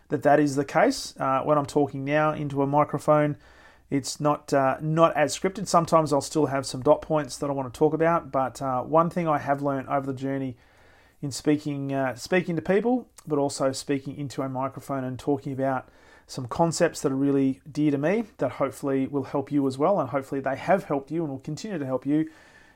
that 0.09 0.23
that 0.23 0.41
is 0.41 0.57
the 0.57 0.65
case. 0.65 1.13
Uh, 1.17 1.39
when 1.39 1.57
I'm 1.57 1.65
talking 1.65 2.03
now 2.03 2.33
into 2.33 2.61
a 2.61 2.67
microphone, 2.67 3.37
it's 3.89 4.19
not 4.19 4.51
uh, 4.53 4.77
not 4.81 5.15
as 5.15 5.37
scripted. 5.37 5.67
Sometimes 5.67 6.11
I'll 6.11 6.21
still 6.21 6.47
have 6.47 6.65
some 6.65 6.81
dot 6.81 7.01
points 7.01 7.37
that 7.37 7.49
I 7.49 7.53
want 7.53 7.71
to 7.73 7.77
talk 7.77 7.93
about, 7.93 8.31
but 8.31 8.61
uh, 8.61 8.81
one 8.81 9.09
thing 9.09 9.27
I 9.27 9.37
have 9.37 9.61
learned 9.61 9.87
over 9.89 10.07
the 10.07 10.17
journey 10.17 10.57
in 11.21 11.31
speaking 11.31 11.93
uh, 11.93 12.15
speaking 12.15 12.55
to 12.55 12.61
people, 12.61 13.07
but 13.27 13.37
also 13.37 13.71
speaking 13.71 14.17
into 14.17 14.41
a 14.41 14.49
microphone 14.49 15.03
and 15.03 15.19
talking 15.19 15.53
about 15.53 15.89
some 16.27 16.47
concepts 16.47 17.01
that 17.01 17.11
are 17.11 17.15
really 17.15 17.61
dear 17.71 17.91
to 17.91 17.97
me 17.97 18.23
that 18.37 18.53
hopefully 18.53 19.05
will 19.05 19.25
help 19.25 19.51
you 19.51 19.67
as 19.67 19.77
well, 19.77 19.99
and 19.99 20.09
hopefully 20.09 20.41
they 20.41 20.55
have 20.55 20.85
helped 20.85 21.11
you 21.11 21.21
and 21.21 21.31
will 21.31 21.39
continue 21.39 21.77
to 21.77 21.85
help 21.85 22.05
you. 22.05 22.29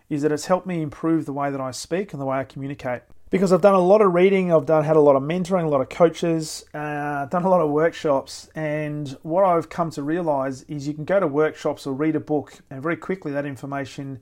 Is 0.10 0.24
that 0.24 0.32
it's 0.32 0.48
helped 0.48 0.66
me 0.66 0.82
improve 0.82 1.26
the 1.26 1.34
way 1.34 1.52
that 1.52 1.62
I 1.62 1.72
speak 1.72 2.14
and 2.14 2.22
the 2.22 2.26
way 2.26 2.38
I 2.38 2.44
communicate 2.44 3.04
because 3.30 3.54
I've 3.54 3.62
done 3.62 3.76
a 3.76 3.80
lot 3.80 4.02
of 4.02 4.14
reading, 4.14 4.52
I've 4.52 4.66
done 4.66 4.84
had 4.84 4.96
a 4.96 5.02
lot 5.02 5.16
of 5.16 5.22
mentoring, 5.22 5.64
a 5.64 5.68
lot 5.68 5.82
of 5.82 5.90
coaches, 5.90 6.66
uh, 6.74 7.26
done 7.26 7.44
a 7.44 7.50
lot 7.50 7.62
of 7.62 7.70
workshops, 7.70 8.50
and 8.56 9.10
what 9.22 9.44
I've 9.44 9.70
come 9.70 9.92
to 9.92 10.04
realize 10.04 10.64
is 10.64 10.88
you 10.88 10.96
can 10.96 11.06
go 11.06 11.20
to 11.20 11.28
workshops 11.28 11.86
or 11.86 11.94
read 11.94 12.16
a 12.16 12.20
book, 12.20 12.54
and 12.72 12.82
very 12.82 12.98
quickly 12.98 13.32
that 13.32 13.46
information 13.46 14.20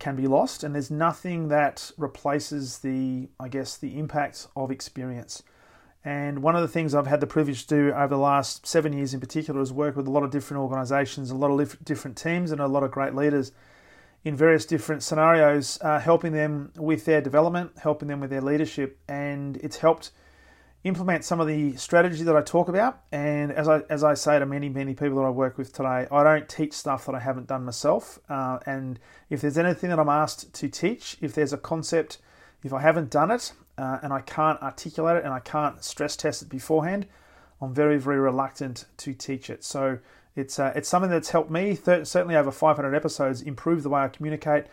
can 0.00 0.16
be 0.16 0.26
lost, 0.26 0.64
and 0.64 0.74
there's 0.74 0.90
nothing 0.90 1.48
that 1.48 1.92
replaces 1.96 2.78
the, 2.78 3.28
I 3.38 3.48
guess, 3.48 3.76
the 3.76 3.96
impact 3.96 4.48
of 4.56 4.72
experience. 4.72 5.44
And 6.04 6.42
one 6.42 6.56
of 6.56 6.62
the 6.62 6.68
things 6.68 6.96
I've 6.96 7.06
had 7.06 7.20
the 7.20 7.28
privilege 7.28 7.64
to 7.68 7.76
do 7.76 7.92
over 7.92 8.08
the 8.08 8.18
last 8.18 8.66
seven 8.66 8.92
years 8.92 9.14
in 9.14 9.20
particular 9.20 9.60
is 9.60 9.72
work 9.72 9.94
with 9.94 10.08
a 10.08 10.10
lot 10.10 10.24
of 10.24 10.32
different 10.32 10.60
organizations, 10.60 11.30
a 11.30 11.36
lot 11.36 11.52
of 11.52 11.84
different 11.84 12.16
teams, 12.16 12.50
and 12.50 12.60
a 12.60 12.66
lot 12.66 12.82
of 12.82 12.90
great 12.90 13.14
leaders 13.14 13.52
in 14.24 14.36
various 14.36 14.64
different 14.64 15.02
scenarios, 15.02 15.78
uh, 15.82 15.98
helping 15.98 16.32
them 16.32 16.72
with 16.76 17.04
their 17.04 17.20
development, 17.20 17.72
helping 17.82 18.08
them 18.08 18.20
with 18.20 18.30
their 18.30 18.40
leadership, 18.40 18.98
and 19.08 19.56
it's 19.58 19.78
helped 19.78 20.12
implement 20.84 21.24
some 21.24 21.40
of 21.40 21.46
the 21.46 21.76
strategy 21.76 22.24
that 22.24 22.36
I 22.36 22.42
talk 22.42 22.68
about. 22.68 23.00
And 23.12 23.52
as 23.52 23.68
I 23.68 23.82
as 23.88 24.02
I 24.04 24.14
say 24.14 24.38
to 24.38 24.46
many 24.46 24.68
many 24.68 24.94
people 24.94 25.18
that 25.18 25.24
I 25.24 25.30
work 25.30 25.58
with 25.58 25.72
today, 25.72 26.06
I 26.10 26.22
don't 26.22 26.48
teach 26.48 26.72
stuff 26.72 27.06
that 27.06 27.14
I 27.14 27.20
haven't 27.20 27.46
done 27.46 27.64
myself. 27.64 28.18
Uh, 28.28 28.58
and 28.66 28.98
if 29.30 29.40
there's 29.40 29.58
anything 29.58 29.90
that 29.90 29.98
I'm 29.98 30.08
asked 30.08 30.52
to 30.52 30.68
teach, 30.68 31.16
if 31.20 31.34
there's 31.34 31.52
a 31.52 31.58
concept, 31.58 32.18
if 32.62 32.72
I 32.72 32.80
haven't 32.80 33.10
done 33.10 33.30
it 33.30 33.52
uh, 33.78 33.98
and 34.02 34.12
I 34.12 34.20
can't 34.20 34.60
articulate 34.62 35.18
it 35.18 35.24
and 35.24 35.32
I 35.32 35.40
can't 35.40 35.82
stress 35.82 36.16
test 36.16 36.42
it 36.42 36.48
beforehand, 36.48 37.06
I'm 37.62 37.72
very 37.72 37.98
very 37.98 38.18
reluctant 38.18 38.86
to 38.98 39.14
teach 39.14 39.48
it. 39.48 39.64
So 39.64 39.98
it's 40.36 40.58
uh, 40.58 40.72
it's 40.74 40.88
something 40.88 41.10
that's 41.10 41.30
helped 41.30 41.50
me 41.50 41.76
th- 41.76 42.06
certainly 42.06 42.36
over 42.36 42.50
500 42.50 42.94
episodes 42.94 43.40
improve 43.40 43.82
the 43.82 43.88
way 43.88 44.02
I 44.02 44.08
communicate. 44.08 44.66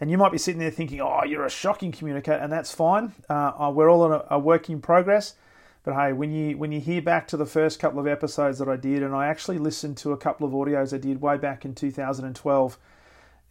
And 0.00 0.10
you 0.10 0.18
might 0.18 0.30
be 0.30 0.38
sitting 0.38 0.60
there 0.60 0.70
thinking, 0.70 1.00
"Oh, 1.00 1.24
you're 1.24 1.44
a 1.44 1.50
shocking 1.50 1.90
communicator," 1.90 2.38
and 2.38 2.52
that's 2.52 2.72
fine. 2.72 3.12
Uh, 3.28 3.52
uh 3.58 3.72
we're 3.74 3.90
all 3.90 4.12
a, 4.12 4.24
a 4.30 4.38
work 4.38 4.70
in 4.70 4.80
progress. 4.80 5.34
But 5.82 5.94
hey, 5.94 6.12
when 6.12 6.32
you 6.32 6.56
when 6.56 6.72
you 6.72 6.80
hear 6.80 7.02
back 7.02 7.26
to 7.28 7.36
the 7.36 7.46
first 7.46 7.80
couple 7.80 7.98
of 7.98 8.06
episodes 8.06 8.58
that 8.58 8.68
I 8.68 8.76
did, 8.76 9.02
and 9.02 9.14
I 9.14 9.26
actually 9.26 9.58
listened 9.58 9.96
to 9.98 10.12
a 10.12 10.16
couple 10.16 10.46
of 10.46 10.52
audios 10.52 10.94
I 10.94 10.98
did 10.98 11.20
way 11.20 11.36
back 11.36 11.64
in 11.64 11.74
2012 11.74 12.78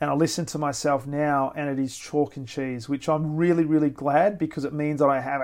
and 0.01 0.09
I 0.09 0.13
listen 0.13 0.45
to 0.47 0.57
myself 0.57 1.07
now 1.07 1.53
and 1.55 1.69
it 1.69 1.81
is 1.81 1.97
chalk 1.97 2.35
and 2.35 2.47
cheese, 2.47 2.89
which 2.89 3.07
I'm 3.07 3.35
really, 3.35 3.63
really 3.63 3.89
glad 3.89 4.37
because 4.37 4.65
it 4.65 4.73
means 4.73 4.99
that 4.99 5.09
I 5.09 5.21
have 5.21 5.41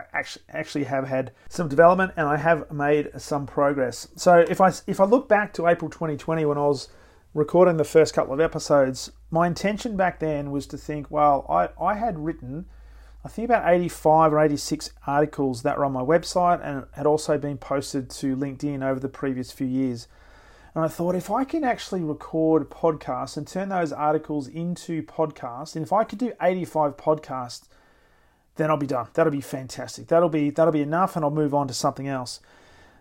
actually 0.50 0.84
have 0.86 1.08
had 1.08 1.32
some 1.48 1.70
development 1.70 2.14
and 2.18 2.28
I 2.28 2.38
have 2.38 2.72
made 2.72 3.10
some 3.18 3.46
progress. 3.46 4.08
So 4.16 4.40
if 4.40 4.60
I 4.60 4.74
if 4.88 5.00
I 5.00 5.06
look 5.06 5.30
back 5.30 5.54
to 5.54 5.68
April 5.68 5.90
2020 5.90 6.46
when 6.46 6.58
I 6.58 6.68
was 6.68 6.90
recording 7.34 7.78
the 7.78 7.86
first 7.86 8.14
couple 8.14 8.34
of 8.34 8.42
episodes, 8.42 9.12
my 9.30 9.48
intention 9.48 9.96
back 9.96 10.20
then 10.20 10.52
was 10.52 10.68
to 10.68 10.78
think, 10.78 11.10
well, 11.10 11.46
I, 11.50 11.70
I 11.82 11.94
had 11.96 12.20
written 12.20 12.66
I 13.24 13.30
think 13.30 13.46
about 13.46 13.72
85 13.72 14.34
or 14.34 14.40
86 14.40 14.92
articles 15.06 15.62
that 15.62 15.78
were 15.78 15.86
on 15.86 15.92
my 15.92 16.02
website 16.02 16.60
and 16.64 16.86
had 16.94 17.06
also 17.06 17.38
been 17.38 17.58
posted 17.58 18.10
to 18.10 18.36
LinkedIn 18.36 18.84
over 18.84 19.00
the 19.00 19.10
previous 19.10 19.52
few 19.52 19.68
years. 19.68 20.08
And 20.74 20.86
I 20.86 20.88
thought 20.88 21.16
if 21.16 21.30
I 21.30 21.44
can 21.44 21.64
actually 21.64 22.02
record 22.02 22.70
podcasts 22.70 23.36
and 23.36 23.46
turn 23.46 23.70
those 23.70 23.92
articles 23.92 24.48
into 24.48 25.04
podcasts, 25.04 25.76
and 25.76 25.84
if 25.84 25.92
I 25.92 26.06
could 26.06 26.20
do 26.20 26.34
85 26.42 26.96
podcasts, 26.96 27.68
then 28.56 28.70
I'll 28.70 28.78
be 28.78 28.88
done. 28.88 29.08
That'll 29.14 29.32
be 29.32 29.42
fantastic. 29.42 30.08
That'll 30.08 30.30
be 30.30 30.50
that'll 30.50 30.72
be 30.72 30.82
enough 30.82 31.16
and 31.16 31.26
I'll 31.26 31.32
move 31.32 31.54
on 31.54 31.68
to 31.68 31.74
something 31.74 32.08
else. 32.08 32.40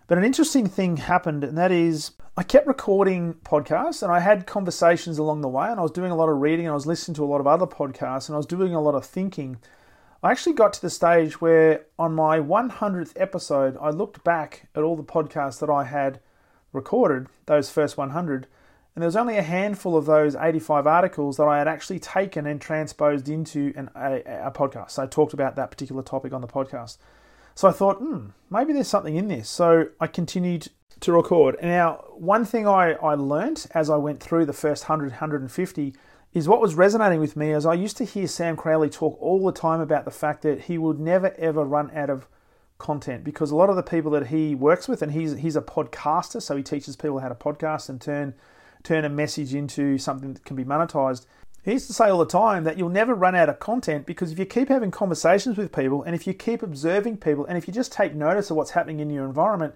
But 0.07 0.17
an 0.17 0.25
interesting 0.25 0.67
thing 0.67 0.97
happened, 0.97 1.43
and 1.43 1.57
that 1.57 1.71
is 1.71 2.11
I 2.35 2.43
kept 2.43 2.67
recording 2.67 3.35
podcasts 3.45 4.03
and 4.03 4.11
I 4.11 4.19
had 4.19 4.47
conversations 4.47 5.17
along 5.17 5.41
the 5.41 5.47
way, 5.47 5.69
and 5.69 5.79
I 5.79 5.83
was 5.83 5.91
doing 5.91 6.11
a 6.11 6.15
lot 6.15 6.29
of 6.29 6.41
reading 6.41 6.65
and 6.65 6.71
I 6.71 6.75
was 6.75 6.87
listening 6.87 7.15
to 7.15 7.23
a 7.23 7.31
lot 7.31 7.39
of 7.39 7.47
other 7.47 7.67
podcasts 7.67 8.27
and 8.27 8.35
I 8.35 8.37
was 8.37 8.45
doing 8.45 8.75
a 8.75 8.81
lot 8.81 8.95
of 8.95 9.05
thinking. 9.05 9.57
I 10.23 10.31
actually 10.31 10.53
got 10.53 10.73
to 10.73 10.81
the 10.81 10.89
stage 10.89 11.39
where 11.39 11.85
on 11.97 12.13
my 12.13 12.39
100th 12.39 13.13
episode, 13.15 13.77
I 13.81 13.89
looked 13.89 14.23
back 14.23 14.67
at 14.75 14.83
all 14.83 14.95
the 14.95 15.03
podcasts 15.03 15.59
that 15.59 15.69
I 15.69 15.85
had 15.85 16.19
recorded, 16.73 17.27
those 17.45 17.69
first 17.69 17.97
100, 17.97 18.47
and 18.93 19.01
there 19.01 19.07
was 19.07 19.15
only 19.15 19.37
a 19.37 19.41
handful 19.41 19.95
of 19.95 20.05
those 20.05 20.35
85 20.35 20.85
articles 20.85 21.37
that 21.37 21.45
I 21.45 21.57
had 21.57 21.67
actually 21.67 21.99
taken 21.99 22.45
and 22.45 22.59
transposed 22.59 23.29
into 23.29 23.73
an, 23.75 23.89
a, 23.95 24.21
a, 24.47 24.51
podcast. 24.51 24.91
So 24.91 25.03
I 25.03 25.05
talked 25.05 25.33
about 25.33 25.55
that 25.55 25.71
particular 25.71 26.03
topic 26.03 26.33
on 26.33 26.41
the 26.41 26.47
podcast. 26.47 26.97
So 27.55 27.69
I 27.69 27.71
thought, 27.71 27.97
hmm, 27.97 28.27
maybe 28.49 28.73
there's 28.73 28.89
something 28.89 29.15
in 29.15 29.29
this. 29.29 29.49
So 29.49 29.87
I 30.01 30.07
continued 30.07 30.67
to 30.99 31.13
record. 31.13 31.55
Now, 31.61 32.03
one 32.15 32.43
thing 32.43 32.67
I, 32.67 32.93
I 32.93 33.15
learned 33.15 33.65
as 33.73 33.89
I 33.89 33.95
went 33.95 34.21
through 34.21 34.45
the 34.45 34.53
first 34.53 34.83
100, 34.83 35.11
150 35.11 35.93
is 36.33 36.47
what 36.47 36.61
was 36.61 36.75
resonating 36.75 37.19
with 37.19 37.35
me 37.35 37.51
as 37.51 37.65
I 37.65 37.73
used 37.73 37.97
to 37.97 38.05
hear 38.05 38.27
Sam 38.27 38.55
Crowley 38.55 38.89
talk 38.89 39.17
all 39.21 39.45
the 39.45 39.51
time 39.51 39.81
about 39.81 40.05
the 40.05 40.11
fact 40.11 40.43
that 40.43 40.61
he 40.63 40.77
would 40.77 40.99
never 40.99 41.33
ever 41.37 41.63
run 41.63 41.91
out 41.95 42.09
of 42.09 42.27
content 42.81 43.23
because 43.23 43.51
a 43.51 43.55
lot 43.55 43.69
of 43.69 43.75
the 43.75 43.83
people 43.83 44.11
that 44.11 44.27
he 44.27 44.55
works 44.55 44.87
with 44.87 45.03
and 45.03 45.11
he's 45.11 45.37
he's 45.37 45.55
a 45.55 45.61
podcaster 45.61 46.41
so 46.41 46.57
he 46.57 46.63
teaches 46.63 46.95
people 46.95 47.19
how 47.19 47.29
to 47.29 47.35
podcast 47.35 47.87
and 47.87 48.01
turn 48.01 48.33
turn 48.83 49.05
a 49.05 49.09
message 49.09 49.53
into 49.53 49.99
something 49.99 50.33
that 50.33 50.43
can 50.43 50.55
be 50.55 50.65
monetized. 50.65 51.27
He 51.63 51.73
used 51.73 51.85
to 51.87 51.93
say 51.93 52.09
all 52.09 52.17
the 52.17 52.25
time 52.25 52.63
that 52.63 52.79
you'll 52.79 52.89
never 52.89 53.13
run 53.13 53.35
out 53.35 53.47
of 53.47 53.59
content 53.59 54.07
because 54.07 54.31
if 54.31 54.39
you 54.39 54.45
keep 54.45 54.69
having 54.69 54.89
conversations 54.89 55.57
with 55.57 55.71
people 55.71 56.01
and 56.01 56.15
if 56.15 56.25
you 56.25 56.33
keep 56.33 56.63
observing 56.63 57.17
people 57.17 57.45
and 57.45 57.55
if 57.55 57.67
you 57.67 57.73
just 57.73 57.91
take 57.91 58.15
notice 58.15 58.49
of 58.49 58.57
what's 58.57 58.71
happening 58.71 58.99
in 58.99 59.11
your 59.11 59.25
environment 59.25 59.75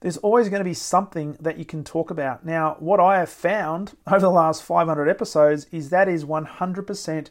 there's 0.00 0.16
always 0.18 0.48
going 0.48 0.60
to 0.60 0.64
be 0.64 0.74
something 0.74 1.36
that 1.40 1.58
you 1.58 1.64
can 1.64 1.84
talk 1.84 2.10
about. 2.10 2.44
Now 2.44 2.76
what 2.80 2.98
i 2.98 3.18
have 3.18 3.30
found 3.30 3.96
over 4.08 4.20
the 4.20 4.30
last 4.30 4.64
500 4.64 5.08
episodes 5.08 5.66
is 5.70 5.90
that 5.90 6.08
is 6.08 6.24
100% 6.24 7.30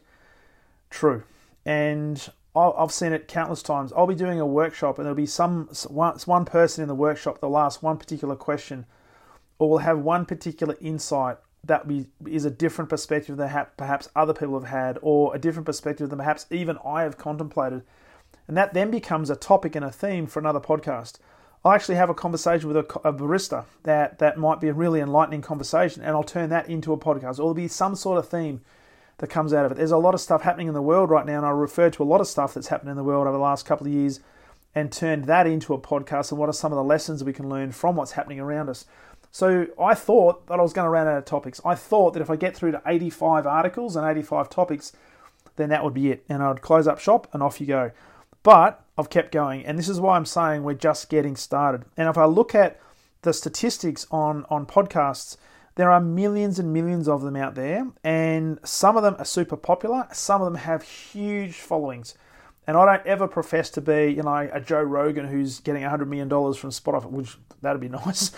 true. 0.90 1.24
And 1.66 2.30
I've 2.60 2.92
seen 2.92 3.14
it 3.14 3.28
countless 3.28 3.62
times. 3.62 3.94
I'll 3.96 4.08
be 4.08 4.16
doing 4.16 4.40
a 4.40 4.46
workshop 4.46 4.98
and 4.98 5.06
there'll 5.06 5.16
be 5.16 5.26
some 5.26 5.68
one 5.68 6.46
person 6.46 6.82
in 6.82 6.88
the 6.88 6.96
workshop 6.96 7.36
that'll 7.36 7.58
ask 7.58 7.82
one 7.82 7.98
particular 7.98 8.36
question 8.36 8.86
or 9.58 9.70
will 9.70 9.78
have 9.80 10.00
one 10.00 10.26
particular 10.26 10.76
insight 10.82 11.38
that 11.64 11.86
is 12.26 12.46
a 12.46 12.50
different 12.50 12.90
perspective 12.90 13.38
than 13.38 13.66
perhaps 13.78 14.10
other 14.16 14.34
people 14.34 14.60
have 14.60 14.70
had 14.70 14.98
or 15.02 15.36
a 15.36 15.40
different 15.40 15.66
perspective 15.66 16.10
than 16.10 16.20
perhaps 16.20 16.46
even 16.50 16.78
I 16.86 17.04
have 17.04 17.18
contemplated. 17.18 17.84
And 18.48 18.58
that 18.58 18.74
then 18.74 18.90
becomes 18.90 19.30
a 19.30 19.36
topic 19.36 19.76
and 19.76 19.86
a 19.86 19.92
theme 19.92 20.26
for 20.26 20.40
another 20.40 20.60
podcast. 20.60 21.20
I'll 21.64 21.74
actually 21.74 21.96
have 21.96 22.10
a 22.10 22.14
conversation 22.14 22.70
with 22.70 22.78
a, 22.78 23.00
a 23.08 23.14
barista 23.14 23.66
that, 23.84 24.20
that 24.20 24.38
might 24.38 24.62
be 24.62 24.70
a 24.70 24.74
really 24.74 25.02
enlightening 25.02 25.42
conversation 25.42 26.02
and 26.02 26.12
I'll 26.12 26.24
turn 26.24 26.50
that 26.50 26.70
into 26.70 26.94
a 26.94 26.98
podcast. 26.98 27.32
Or 27.32 27.36
there'll 27.36 27.54
be 27.54 27.68
some 27.68 27.96
sort 27.96 28.18
of 28.18 28.30
theme 28.30 28.62
that 29.20 29.28
comes 29.28 29.54
out 29.54 29.66
of 29.66 29.72
it. 29.72 29.76
There's 29.76 29.92
a 29.92 29.98
lot 29.98 30.14
of 30.14 30.22
stuff 30.22 30.42
happening 30.42 30.68
in 30.68 30.74
the 30.74 30.82
world 30.82 31.10
right 31.10 31.26
now, 31.26 31.38
and 31.38 31.46
I 31.46 31.52
refer 31.52 31.90
to 31.92 32.04
a 32.04 32.06
lot 32.06 32.22
of 32.22 32.28
stuff 32.28 32.54
that's 32.54 32.68
happened 32.68 32.90
in 32.90 32.98
the 32.98 33.04
world 33.04 33.28
over 33.28 33.38
the 33.38 33.44
last 33.44 33.66
couple 33.66 33.88
of 33.88 33.94
years 33.94 34.20
and 34.76 34.92
turned 34.92 35.26
that 35.26 35.48
into 35.48 35.74
a 35.74 35.80
podcast 35.80 36.32
and 36.32 36.40
what 36.40 36.50
are 36.50 36.54
some 36.54 36.72
of 36.72 36.78
the 36.78 36.84
lessons 36.84 37.24
we 37.24 37.34
can 37.34 37.50
learn 37.50 37.72
from 37.72 37.96
what's 37.96 38.14
happening 38.14 38.40
around 38.40 38.70
us. 38.70 38.86
So 39.32 39.68
I 39.80 39.94
thought 39.94 40.48
that 40.48 40.60
I 40.60 40.62
was 40.62 40.74
going 40.74 40.86
to 40.86 40.90
run 40.90 41.08
out 41.08 41.18
of 41.18 41.26
topics. 41.26 41.62
I 41.64 41.76
thought 41.76 42.14
that 42.14 42.22
if 42.22 42.30
I 42.30 42.36
get 42.36 42.56
through 42.56 42.72
to 42.72 42.82
85 42.86 43.46
articles 43.46 43.96
and 43.96 44.08
85 44.08 44.50
topics, 44.50 44.94
then 45.56 45.70
that 45.70 45.84
would 45.84 45.94
be 45.94 46.12
it. 46.12 46.24
And 46.30 46.42
I'd 46.42 46.62
close 46.62 46.88
up 46.88 47.00
shop 47.00 47.28
and 47.34 47.44
off 47.44 47.60
you 47.60 47.68
go. 47.68 47.92
But 48.42 48.84
I've 48.98 49.10
kept 49.10 49.32
going. 49.32 49.66
And 49.66 49.78
this 49.78 49.90
is 49.90 50.00
why 50.00 50.16
I'm 50.16 50.26
saying 50.26 50.64
we're 50.64 50.74
just 50.74 51.10
getting 51.10 51.36
started. 51.36 51.86
And 51.98 52.08
if 52.08 52.18
I 52.18 52.26
look 52.26 52.56
at 52.56 52.80
the 53.22 53.34
statistics 53.34 54.08
on, 54.10 54.46
on 54.50 54.66
podcasts, 54.66 55.38
there 55.80 55.90
are 55.90 56.02
millions 56.02 56.60
and 56.60 56.74
millions 56.74 57.08
of 57.08 57.22
them 57.22 57.38
out 57.38 57.56
there, 57.56 57.88
and 58.04 58.60
some 58.66 58.98
of 58.98 59.04
them 59.04 59.16
are 59.18 59.24
super 59.24 59.56
popular. 59.56 60.06
Some 60.12 60.42
of 60.42 60.46
them 60.46 60.56
have 60.56 60.84
huge 60.84 61.56
followings. 61.56 62.16
And 62.68 62.76
I 62.76 62.84
don't 62.84 63.08
ever 63.08 63.30
profess 63.30 63.70
to 63.70 63.82
be, 63.82 64.08
you 64.08 64.22
know, 64.22 64.50
a 64.52 64.60
Joe 64.60 64.82
Rogan 64.82 65.26
who's 65.26 65.62
getting 65.62 65.84
$100 65.84 66.06
million 66.06 66.28
from 66.28 66.72
Spotify, 66.72 67.10
which 67.10 67.38
that'd 67.62 67.80
be 67.80 67.88
nice, 68.06 68.32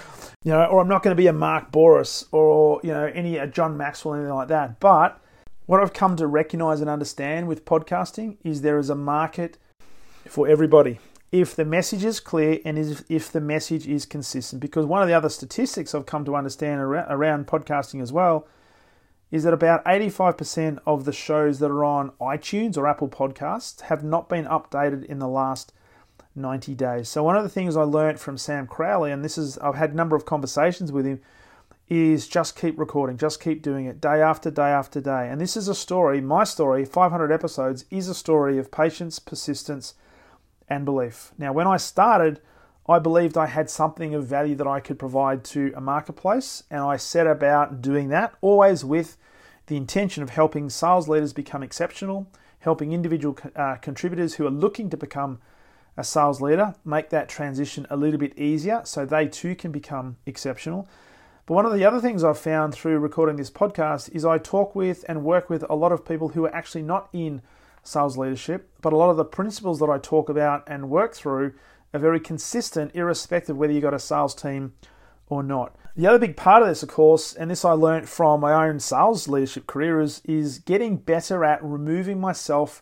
you 0.44 0.52
know, 0.52 0.66
or 0.66 0.82
I'm 0.82 0.88
not 0.88 1.02
going 1.02 1.16
to 1.16 1.20
be 1.20 1.26
a 1.26 1.34
Mark 1.34 1.72
Boris 1.72 2.26
or, 2.32 2.80
you 2.84 2.92
know, 2.92 3.08
any 3.08 3.38
a 3.38 3.48
John 3.48 3.76
Maxwell, 3.76 4.14
anything 4.14 4.36
like 4.36 4.50
that. 4.50 4.80
But 4.80 5.20
what 5.66 5.82
I've 5.82 5.94
come 5.94 6.16
to 6.18 6.28
recognize 6.28 6.80
and 6.80 6.92
understand 6.92 7.48
with 7.48 7.66
podcasting 7.66 8.38
is 8.44 8.62
there 8.62 8.78
is 8.78 8.92
a 8.92 8.96
market 8.96 9.58
for 10.28 10.48
everybody 10.48 11.00
if 11.32 11.56
the 11.56 11.66
message 11.66 12.04
is 12.04 12.20
clear 12.20 12.60
and 12.66 12.78
if 12.78 13.32
the 13.32 13.40
message 13.40 13.88
is 13.88 14.06
consistent. 14.06 14.62
Because 14.62 14.86
one 14.86 15.02
of 15.02 15.08
the 15.08 15.14
other 15.14 15.30
statistics 15.30 15.96
I've 15.96 16.06
come 16.06 16.26
to 16.26 16.36
understand 16.36 16.82
around 16.82 17.48
podcasting 17.48 18.02
as 18.02 18.12
well 18.12 18.48
is 19.32 19.44
that 19.44 19.54
about 19.54 19.84
85% 19.86 20.80
of 20.86 21.06
the 21.06 21.14
shows 21.14 21.60
that 21.60 21.72
are 21.72 21.86
on 21.86 22.12
iTunes 22.20 22.78
or 22.78 22.86
Apple 22.86 23.08
Podcasts 23.08 23.82
have 23.82 24.04
not 24.04 24.28
been 24.28 24.46
updated 24.46 25.06
in 25.06 25.20
the 25.20 25.28
last 25.28 25.72
90 26.36 26.76
days. 26.76 27.08
So 27.08 27.24
one 27.24 27.38
of 27.38 27.44
the 27.44 27.50
things 27.50 27.78
I 27.78 27.84
learned 27.84 28.20
from 28.20 28.38
Sam 28.38 28.68
Crowley, 28.68 29.12
and 29.12 29.24
this 29.24 29.38
is 29.38 29.58
I've 29.60 29.76
had 29.76 29.92
a 29.92 29.96
number 29.96 30.18
of 30.18 30.26
conversations 30.26 30.92
with 30.92 31.06
him, 31.06 31.22
is 31.88 32.28
just 32.28 32.60
keep 32.60 32.78
recording, 32.78 33.18
just 33.18 33.42
keep 33.42 33.62
doing 33.62 33.86
it 33.86 34.02
day 34.02 34.22
after 34.22 34.52
day 34.52 34.70
after 34.70 35.00
day. 35.00 35.30
And 35.30 35.40
this 35.40 35.56
is 35.56 35.70
a 35.70 35.76
story, 35.76 36.20
my 36.20 36.44
story, 36.44 36.84
500 36.84 37.32
episodes, 37.32 37.86
is 37.90 38.10
a 38.10 38.16
story 38.16 38.58
of 38.58 38.72
patience, 38.72 39.20
persistence, 39.20 39.94
and 40.72 40.86
belief. 40.86 41.34
Now, 41.38 41.52
when 41.52 41.68
I 41.68 41.76
started, 41.76 42.40
I 42.88 42.98
believed 42.98 43.38
I 43.38 43.48
had 43.48 43.70
something 43.70 44.16
of 44.16 44.26
value 44.26 44.56
that 44.56 44.68
I 44.68 44.80
could 44.80 44.98
provide 44.98 45.44
to 45.46 45.74
a 45.76 45.82
marketplace, 45.82 46.64
and 46.72 46.82
I 46.82 46.96
set 46.96 47.28
about 47.28 47.82
doing 47.82 48.08
that, 48.08 48.34
always 48.40 48.86
with 48.86 49.18
the 49.68 49.76
intention 49.76 50.24
of 50.24 50.30
helping 50.30 50.70
sales 50.70 51.10
leaders 51.10 51.34
become 51.34 51.62
exceptional, 51.62 52.26
helping 52.60 52.94
individual 52.94 53.38
uh, 53.54 53.76
contributors 53.76 54.36
who 54.36 54.48
are 54.48 54.52
looking 54.52 54.90
to 54.90 54.98
become 54.98 55.40
a 55.98 56.06
sales 56.06 56.40
leader 56.40 56.74
make 56.86 57.10
that 57.10 57.28
transition 57.28 57.86
a 57.90 57.98
little 57.98 58.18
bit 58.18 58.38
easier 58.38 58.82
so 58.86 59.06
they 59.06 59.28
too 59.28 59.56
can 59.56 59.74
become 59.74 60.16
exceptional. 60.26 60.88
But 61.46 61.56
one 61.56 61.66
of 61.66 61.74
the 61.74 61.84
other 61.84 62.00
things 62.00 62.24
I've 62.24 62.40
found 62.40 62.74
through 62.74 63.00
recording 63.00 63.36
this 63.36 63.52
podcast 63.52 64.10
is 64.16 64.24
I 64.24 64.38
talk 64.38 64.74
with 64.74 65.04
and 65.10 65.26
work 65.26 65.50
with 65.50 65.66
a 65.70 65.76
lot 65.76 65.92
of 65.92 66.06
people 66.06 66.30
who 66.30 66.46
are 66.46 66.56
actually 66.56 66.84
not 66.84 67.10
in 67.12 67.42
sales 67.84 68.18
leadership, 68.18 68.70
but 68.82 68.94
a 68.94 68.98
lot 68.98 69.10
of 69.10 69.18
the 69.18 69.26
principles 69.26 69.80
that 69.80 69.90
I 69.90 69.98
talk 69.98 70.30
about 70.30 70.64
and 70.68 70.90
work 70.90 71.14
through 71.14 71.54
are 71.94 72.00
very 72.00 72.20
consistent, 72.20 72.96
irrespective 72.96 73.56
of 73.56 73.60
whether 73.60 73.74
you've 73.74 73.84
got 73.84 73.94
a 73.94 74.00
sales 74.00 74.36
team 74.36 74.74
or 75.28 75.44
not. 75.44 75.76
The 75.96 76.08
other 76.08 76.20
big 76.20 76.38
part 76.38 76.62
of 76.62 76.70
this, 76.70 76.84
of 76.84 76.90
course, 76.90 77.34
and 77.34 77.52
this 77.52 77.66
I 77.66 77.72
learned 77.72 78.08
from 78.08 78.40
my 78.40 78.68
own 78.68 78.80
sales 78.80 79.28
leadership 79.28 79.68
career, 79.68 80.00
is, 80.00 80.22
is 80.26 80.60
getting 80.60 80.98
better 80.98 81.44
at 81.44 81.64
removing 81.64 82.20
myself 82.20 82.82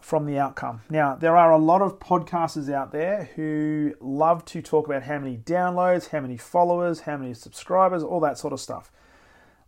from 0.00 0.26
the 0.26 0.38
outcome. 0.38 0.82
Now, 0.88 1.14
there 1.14 1.36
are 1.36 1.52
a 1.52 1.58
lot 1.58 1.82
of 1.82 1.98
podcasters 1.98 2.72
out 2.72 2.92
there 2.92 3.30
who 3.36 3.94
love 4.00 4.44
to 4.46 4.62
talk 4.62 4.86
about 4.86 5.04
how 5.04 5.18
many 5.18 5.36
downloads, 5.36 6.08
how 6.10 6.20
many 6.20 6.36
followers, 6.36 7.00
how 7.00 7.16
many 7.16 7.34
subscribers, 7.34 8.02
all 8.02 8.20
that 8.20 8.38
sort 8.38 8.52
of 8.52 8.60
stuff. 8.60 8.90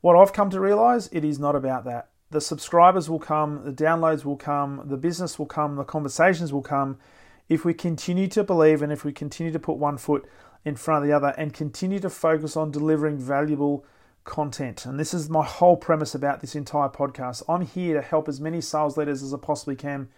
What 0.00 0.16
I've 0.16 0.32
come 0.32 0.50
to 0.50 0.60
realize, 0.60 1.08
it 1.12 1.24
is 1.24 1.38
not 1.38 1.56
about 1.56 1.84
that 1.84 2.09
the 2.30 2.40
subscribers 2.40 3.10
will 3.10 3.18
come, 3.18 3.64
the 3.64 3.72
downloads 3.72 4.24
will 4.24 4.36
come, 4.36 4.82
the 4.84 4.96
business 4.96 5.38
will 5.38 5.46
come, 5.46 5.76
the 5.76 5.84
conversations 5.84 6.52
will 6.52 6.62
come 6.62 6.98
if 7.48 7.64
we 7.64 7.74
continue 7.74 8.28
to 8.28 8.44
believe 8.44 8.82
and 8.82 8.92
if 8.92 9.04
we 9.04 9.12
continue 9.12 9.52
to 9.52 9.58
put 9.58 9.76
one 9.76 9.98
foot 9.98 10.24
in 10.64 10.76
front 10.76 11.02
of 11.02 11.08
the 11.08 11.14
other 11.14 11.34
and 11.36 11.52
continue 11.52 11.98
to 11.98 12.10
focus 12.10 12.56
on 12.56 12.70
delivering 12.70 13.18
valuable 13.18 13.84
content. 14.24 14.86
And 14.86 15.00
this 15.00 15.12
is 15.12 15.28
my 15.28 15.44
whole 15.44 15.76
premise 15.76 16.14
about 16.14 16.40
this 16.40 16.54
entire 16.54 16.88
podcast. 16.88 17.42
I'm 17.48 17.62
here 17.62 17.94
to 17.94 18.02
help 18.02 18.28
as 18.28 18.40
many 18.40 18.60
sales 18.60 18.96
leaders 18.96 19.22
as 19.22 19.34
I 19.34 19.38
possibly 19.38 19.74
can 19.74 20.08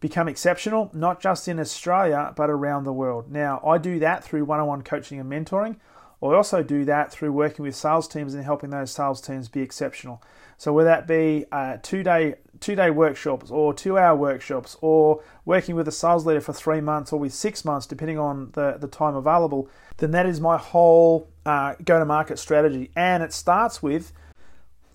become 0.00 0.28
exceptional, 0.28 0.90
not 0.92 1.20
just 1.20 1.48
in 1.48 1.58
Australia, 1.58 2.32
but 2.36 2.50
around 2.50 2.84
the 2.84 2.92
world. 2.92 3.32
Now, 3.32 3.60
I 3.64 3.78
do 3.78 3.98
that 4.00 4.22
through 4.22 4.44
one 4.44 4.60
on 4.60 4.66
one 4.66 4.82
coaching 4.82 5.18
and 5.18 5.30
mentoring. 5.30 5.76
I 6.22 6.26
also 6.26 6.62
do 6.62 6.84
that 6.84 7.12
through 7.12 7.32
working 7.32 7.64
with 7.64 7.76
sales 7.76 8.08
teams 8.08 8.34
and 8.34 8.44
helping 8.44 8.70
those 8.70 8.90
sales 8.90 9.20
teams 9.20 9.48
be 9.48 9.60
exceptional. 9.60 10.22
So 10.58 10.72
whether 10.72 10.88
that 10.88 11.06
be 11.06 11.46
uh, 11.50 11.78
two 11.82 12.02
day 12.02 12.34
two 12.60 12.74
day 12.74 12.90
workshops 12.90 13.50
or 13.50 13.72
two 13.72 13.96
hour 13.96 14.16
workshops 14.16 14.76
or 14.80 15.22
working 15.44 15.76
with 15.76 15.86
a 15.86 15.92
sales 15.92 16.26
leader 16.26 16.40
for 16.40 16.52
three 16.52 16.80
months 16.80 17.12
or 17.12 17.18
with 17.20 17.32
six 17.32 17.64
months, 17.64 17.86
depending 17.86 18.18
on 18.18 18.50
the, 18.52 18.76
the 18.78 18.88
time 18.88 19.14
available, 19.14 19.68
then 19.98 20.10
that 20.10 20.26
is 20.26 20.40
my 20.40 20.58
whole 20.58 21.28
uh, 21.46 21.74
go 21.84 21.98
to 21.98 22.04
market 22.04 22.38
strategy. 22.38 22.90
And 22.96 23.22
it 23.22 23.32
starts 23.32 23.80
with 23.82 24.12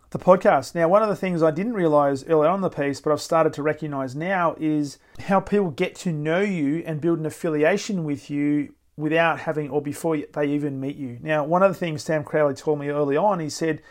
the 0.10 0.20
podcast. 0.20 0.75
Now, 0.75 0.88
one 0.89 1.01
of 1.01 1.10
the 1.10 1.15
things 1.15 1.41
I 1.41 1.51
didn't 1.51 1.74
realize 1.74 2.24
early 2.25 2.48
on 2.48 2.62
the 2.62 2.70
piece, 2.70 3.00
but 3.00 3.12
I've 3.12 3.22
started 3.22 3.53
to 3.53 3.63
recognize 3.63 4.15
now, 4.15 4.55
is 4.60 5.00
how 5.22 5.39
people 5.39 5.72
get 5.72 5.96
to 5.96 6.12
know 6.12 6.41
you 6.41 6.84
and 6.86 7.01
build 7.01 7.20
an 7.20 7.25
affiliation 7.25 8.03
with 8.03 8.29
you 8.29 8.75
without 8.96 9.39
having 9.39 9.70
or 9.70 9.82
before 9.82 10.17
they 10.34 10.46
even 10.48 10.79
meet 10.79 10.98
you. 10.98 11.17
Now, 11.22 11.46
one 11.46 11.63
of 11.63 11.72
the 11.72 11.77
things 11.77 12.03
Sam 12.03 12.24
Crowley 12.24 12.53
told 12.53 12.79
me 12.79 12.89
early 12.89 13.17
on, 13.17 13.39
he 13.39 13.50
said, 13.50 13.82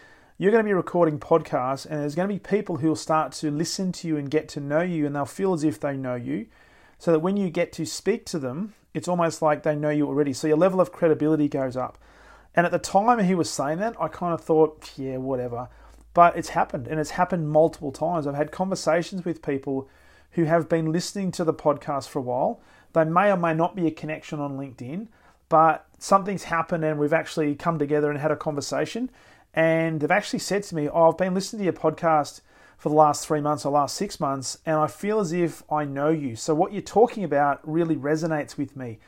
You're 0.43 0.51
going 0.51 0.65
to 0.65 0.69
be 0.69 0.75
recording 0.75 1.21
podcasts, 1.21 1.87
and 1.87 2.01
there's 2.01 2.17
going 2.17 2.29
to 2.29 2.35
be 2.35 2.41
people 2.41 2.79
who 2.79 2.89
will 2.89 2.97
start 2.97 3.31
to 3.35 3.49
listen 3.49 3.93
to 3.93 4.09
you 4.09 4.17
and 4.17 4.29
get 4.29 4.49
to 4.49 4.61
know 4.61 4.81
you, 4.81 5.07
and 5.07 5.15
they'll 5.15 5.25
feel 5.25 5.53
as 5.53 5.63
if 5.63 5.79
they 5.79 5.97
know 5.97 6.17
you. 6.17 6.49
So 6.99 7.13
that 7.13 7.21
when 7.21 7.37
you 7.37 7.49
get 7.49 7.73
to 7.75 7.87
speak 7.87 8.27
to 8.27 8.41
them, 8.41 8.75
it's 8.93 9.07
almost 9.07 9.41
like 9.41 9.63
they 9.63 9.77
know 9.77 9.91
you 9.91 10.09
already. 10.09 10.33
So 10.33 10.49
your 10.49 10.57
level 10.57 10.81
of 10.81 10.91
credibility 10.91 11.47
goes 11.47 11.77
up. 11.77 11.97
And 12.57 12.67
at 12.67 12.73
the 12.73 12.81
time 12.81 13.25
he 13.25 13.37
was 13.37 13.49
saying 13.49 13.79
that, 13.79 13.95
I 14.01 14.09
kind 14.09 14.35
of 14.35 14.41
thought, 14.41 14.91
yeah, 14.97 15.19
whatever. 15.19 15.69
But 16.13 16.37
it's 16.37 16.49
happened, 16.49 16.89
and 16.89 16.99
it's 16.99 17.11
happened 17.11 17.49
multiple 17.49 17.93
times. 17.93 18.27
I've 18.27 18.35
had 18.35 18.51
conversations 18.51 19.25
with 19.25 19.43
people 19.43 19.89
who 20.33 20.43
have 20.43 20.69
been 20.69 20.91
listening 20.91 21.31
to 21.31 21.45
the 21.45 21.55
podcast 21.55 22.09
for 22.09 22.19
a 22.19 22.23
while. 22.23 22.61
They 22.95 23.05
may 23.05 23.31
or 23.31 23.37
may 23.37 23.55
not 23.55 23.77
be 23.77 23.87
a 23.87 23.93
connection 23.93 24.41
on 24.41 24.59
LinkedIn, 24.59 25.07
but 25.49 25.87
something's 26.01 26.43
happened, 26.43 26.85
and 26.85 26.99
we've 26.99 27.13
actually 27.13 27.55
come 27.55 27.79
together 27.79 28.11
and 28.11 28.19
had 28.19 28.33
a 28.33 28.37
conversation. 28.37 29.09
And 29.55 30.01
they've 30.01 30.11
actually 30.11 30.39
said 30.39 30.63
to 30.65 30.75
me, 30.75 30.89
Oh, 30.89 31.11
I've 31.11 31.19
been 31.19 31.35
listening 31.35 31.61
to 31.61 31.65
your 31.65 31.73
podcast 31.73 32.41
for 32.79 32.89
the 32.89 32.95
last 32.95 33.27
three 33.27 33.41
months 33.41 33.65
or 33.65 33.73
last 33.73 33.97
six 33.97 34.19
months, 34.19 34.59
and 34.67 34.77
I 34.77 34.89
feel 34.89 35.21
as 35.21 35.33
if 35.33 35.63
I 35.71 35.85
know 35.85 36.09
you. 36.09 36.35
So, 36.35 36.55
what 36.55 36.73
you're 36.73 36.83
talking 36.83 37.23
about 37.23 37.61
really 37.63 37.97
resonates 37.97 38.57
with 38.57 38.77
me. 38.77 38.99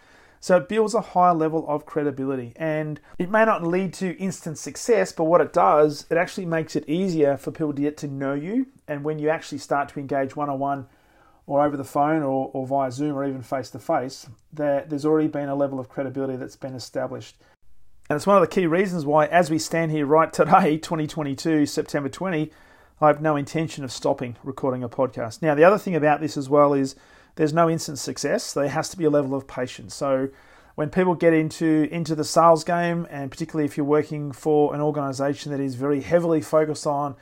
So 0.45 0.59
it 0.59 0.69
builds 0.69 0.93
a 0.93 1.01
higher 1.01 1.33
level 1.33 1.65
of 1.67 1.87
credibility. 1.87 2.53
And 2.57 3.01
it 3.19 3.31
may 3.31 3.47
not 3.47 3.67
lead 3.67 3.95
to 3.95 4.15
instant 4.19 4.59
success, 4.59 5.11
but 5.11 5.25
what 5.25 5.41
it 5.41 5.55
does, 5.55 6.05
it 6.11 6.19
actually 6.19 6.45
makes 6.45 6.77
it 6.77 6.87
easier 6.87 7.39
for 7.39 7.51
people 7.51 7.73
to 7.73 7.81
get 7.81 7.97
to 7.97 8.09
know 8.09 8.35
you. 8.35 8.67
And 8.87 9.05
when 9.05 9.19
you 9.19 9.31
actually 9.31 9.57
start 9.57 9.89
to 9.89 9.99
engage 9.99 10.37
one 10.37 10.51
on 10.51 10.59
one 10.59 10.87
or 11.47 11.65
over 11.65 11.79
the 11.79 11.83
phone 11.83 12.23
or, 12.23 12.51
or 12.53 12.67
via 12.67 12.93
Zoom 12.93 13.17
or 13.17 13.27
even 13.27 13.41
face 13.41 13.71
to 13.71 13.79
face, 13.79 14.27
there's 14.53 15.07
already 15.07 15.29
been 15.29 15.49
a 15.49 15.55
level 15.55 15.81
of 15.81 15.89
credibility 15.89 16.37
that's 16.37 16.57
been 16.57 16.75
established. 16.75 17.37
And 18.09 18.17
it's 18.17 18.27
one 18.27 18.37
of 18.37 18.43
the 18.43 18.55
key 18.55 18.67
reasons 18.67 19.07
why, 19.07 19.27
as 19.27 19.51
we 19.51 19.59
stand 19.59 19.91
here 19.91 20.05
right 20.05 20.31
today, 20.31 20.77
2022, 20.83 21.65
September 21.65 22.09
20, 22.09 22.51
I 23.01 23.07
have 23.07 23.23
no 23.23 23.35
intention 23.37 23.83
of 23.83 23.91
stopping 23.91 24.37
recording 24.45 24.83
a 24.83 24.89
podcast. 24.89 25.41
Now, 25.41 25.55
the 25.55 25.65
other 25.65 25.79
thing 25.79 25.97
about 25.97 26.21
this 26.21 26.37
as 26.37 26.49
well 26.49 26.75
is 26.75 26.97
there's 27.37 27.55
no 27.55 27.69
instant 27.71 27.99
success. 27.99 28.53
There 28.53 28.69
has 28.69 28.91
to 28.91 28.99
be 28.99 29.05
a 29.05 29.11
level 29.11 29.35
of 29.35 29.47
patience. 29.47 29.95
So 29.95 30.29
when 30.75 30.91
people 30.91 31.15
get 31.15 31.33
into 31.33 31.89
into 31.91 32.15
the 32.15 32.25
sales 32.25 32.63
game, 32.63 33.07
and 33.11 33.31
particularly 33.31 33.65
if 33.65 33.77
you're 33.77 33.87
working 33.87 34.33
for 34.33 34.75
an 34.75 34.81
organization 34.81 35.51
that 35.53 35.61
is 35.61 35.75
very 35.75 36.03
heavily 36.03 36.41
focused 36.41 36.87
on 36.87 37.17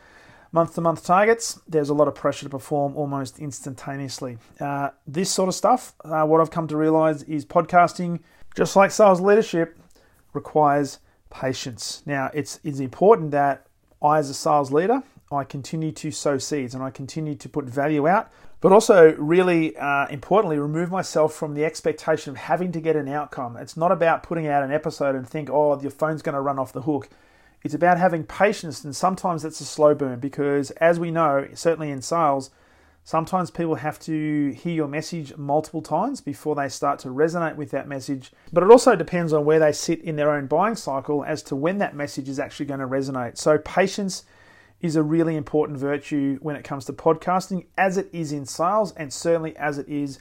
month 0.51 0.75
to 0.75 0.81
month 0.81 1.05
targets, 1.05 1.61
there's 1.69 1.89
a 1.89 1.95
lot 1.95 2.09
of 2.09 2.15
pressure 2.15 2.45
to 2.45 2.51
perform 2.51 2.97
almost 2.97 3.39
instantaneously. 3.39 4.39
Uh, 4.61 4.91
this 5.07 5.31
sort 5.31 5.49
of 5.49 5.55
stuff, 5.55 5.95
uh, 6.05 6.25
what 6.25 6.41
I've 6.41 6.51
come 6.51 6.67
to 6.69 6.77
realize 6.77 7.23
is 7.23 7.47
podcasting, 7.47 8.21
just 8.55 8.77
like 8.77 8.91
sales 8.91 9.21
leadership, 9.21 9.79
requires 10.33 10.99
patience. 11.31 12.03
Now, 12.07 12.31
it's, 12.35 12.61
it's 12.65 12.79
important 12.79 13.31
that 13.33 13.67
I, 14.03 14.19
as 14.19 14.31
a 14.31 14.35
sales 14.35 14.73
leader, 14.73 15.03
I 15.31 15.45
continue 15.45 15.93
to 15.93 16.11
sow 16.11 16.39
seeds 16.39 16.75
and 16.75 16.83
I 16.83 16.91
continue 16.91 17.35
to 17.37 17.49
put 17.49 17.65
value 17.65 18.07
out 18.07 18.31
but 18.63 18.71
also 18.71 19.13
really 19.17 19.77
uh, 19.77 20.07
importantly 20.07 20.57
remove 20.57 20.91
myself 20.91 21.35
from 21.35 21.55
the 21.55 21.65
expectation 21.65 22.31
of 22.31 22.37
having 22.37 22.73
to 22.73 22.81
get 22.81 22.97
an 22.97 23.09
outcome 23.09 23.57
it's 23.57 23.77
not 23.77 23.93
about 23.93 24.23
putting 24.23 24.47
out 24.47 24.63
an 24.63 24.73
episode 24.73 25.15
and 25.15 25.29
think 25.29 25.51
oh 25.51 25.79
your 25.81 25.91
phone's 25.91 26.23
going 26.23 26.35
to 26.35 26.41
run 26.41 26.59
off 26.59 26.73
the 26.73 26.83
hook 26.83 27.09
it's 27.63 27.75
about 27.75 27.99
having 27.99 28.25
patience 28.25 28.85
and 28.85 28.97
sometimes 28.97 29.43
that's 29.43 29.61
a 29.61 29.65
slow 29.65 29.95
burn 29.95 30.19
because 30.19 30.71
as 30.73 30.99
we 30.99 31.11
know 31.11 31.47
certainly 31.55 31.91
in 31.91 32.01
sales 32.01 32.51
sometimes 33.05 33.51
people 33.51 33.75
have 33.77 33.99
to 33.99 34.51
hear 34.51 34.75
your 34.75 34.89
message 34.89 35.37
multiple 35.37 35.83
times 35.83 36.21
before 36.21 36.55
they 36.55 36.69
start 36.69 36.99
to 36.99 37.09
resonate 37.09 37.57
with 37.57 37.71
that 37.71 37.89
message 37.89 38.33
but 38.53 38.63
it 38.63 38.71
also 38.71 38.95
depends 38.95 39.33
on 39.33 39.45
where 39.45 39.59
they 39.59 39.73
sit 39.73 40.01
in 40.03 40.17
their 40.17 40.31
own 40.31 40.47
buying 40.47 40.77
cycle 40.77 41.25
as 41.25 41.43
to 41.43 41.57
when 41.57 41.79
that 41.79 41.97
message 41.97 42.29
is 42.29 42.39
actually 42.39 42.67
going 42.67 42.81
to 42.81 42.87
resonate 42.87 43.37
so 43.37 43.59
patience 43.59 44.25
is 44.83 44.97
a 44.97 45.03
really 45.03 45.37
important 45.37 45.79
virtue 45.79 46.39
when 46.43 46.57
it 46.57 46.65
comes 46.65 46.85
to 46.85 46.93
podcasting, 46.93 47.65
as 47.79 47.97
it 47.97 48.09
is 48.13 48.33
in 48.33 48.45
sales 48.45 48.93
and 48.97 49.13
certainly 49.13 49.57
as 49.57 49.79
it 49.79 49.89
is 49.89 50.19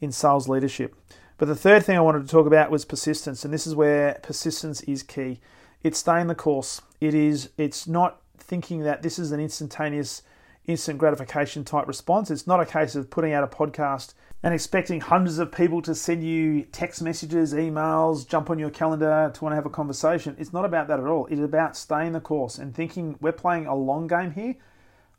in 0.00 0.10
sales 0.10 0.48
leadership. 0.48 0.94
But 1.36 1.46
the 1.46 1.54
third 1.54 1.84
thing 1.84 1.96
I 1.96 2.00
wanted 2.00 2.22
to 2.22 2.28
talk 2.28 2.46
about 2.46 2.70
was 2.70 2.86
persistence, 2.86 3.44
and 3.44 3.52
this 3.54 3.66
is 3.66 3.76
where 3.76 4.18
persistence 4.22 4.80
is 4.82 5.02
key. 5.02 5.40
It's 5.82 5.98
staying 5.98 6.26
the 6.26 6.34
course. 6.34 6.80
It 7.00 7.14
is 7.14 7.50
it's 7.56 7.86
not 7.86 8.20
thinking 8.38 8.80
that 8.80 9.02
this 9.02 9.18
is 9.18 9.30
an 9.30 9.38
instantaneous 9.38 10.22
instant 10.68 10.98
gratification 10.98 11.64
type 11.64 11.88
response. 11.88 12.30
It's 12.30 12.46
not 12.46 12.60
a 12.60 12.66
case 12.66 12.94
of 12.94 13.10
putting 13.10 13.32
out 13.32 13.42
a 13.42 13.48
podcast 13.48 14.12
and 14.42 14.54
expecting 14.54 15.00
hundreds 15.00 15.38
of 15.38 15.50
people 15.50 15.82
to 15.82 15.94
send 15.94 16.22
you 16.22 16.62
text 16.70 17.02
messages, 17.02 17.54
emails, 17.54 18.28
jump 18.28 18.50
on 18.50 18.58
your 18.58 18.70
calendar 18.70 19.32
to 19.34 19.44
want 19.44 19.52
to 19.52 19.56
have 19.56 19.66
a 19.66 19.70
conversation. 19.70 20.36
It's 20.38 20.52
not 20.52 20.64
about 20.64 20.86
that 20.88 21.00
at 21.00 21.06
all. 21.06 21.26
It's 21.26 21.40
about 21.40 21.76
staying 21.76 22.12
the 22.12 22.20
course 22.20 22.58
and 22.58 22.74
thinking 22.74 23.16
we're 23.20 23.32
playing 23.32 23.66
a 23.66 23.74
long 23.74 24.06
game 24.06 24.32
here, 24.32 24.56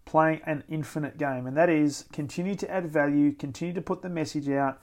playing 0.05 0.41
an 0.45 0.63
infinite 0.69 1.17
game. 1.17 1.47
And 1.47 1.57
that 1.57 1.69
is 1.69 2.05
continue 2.13 2.55
to 2.55 2.71
add 2.71 2.85
value, 2.85 3.33
continue 3.33 3.73
to 3.73 3.81
put 3.81 4.03
the 4.03 4.09
message 4.09 4.47
out, 4.49 4.79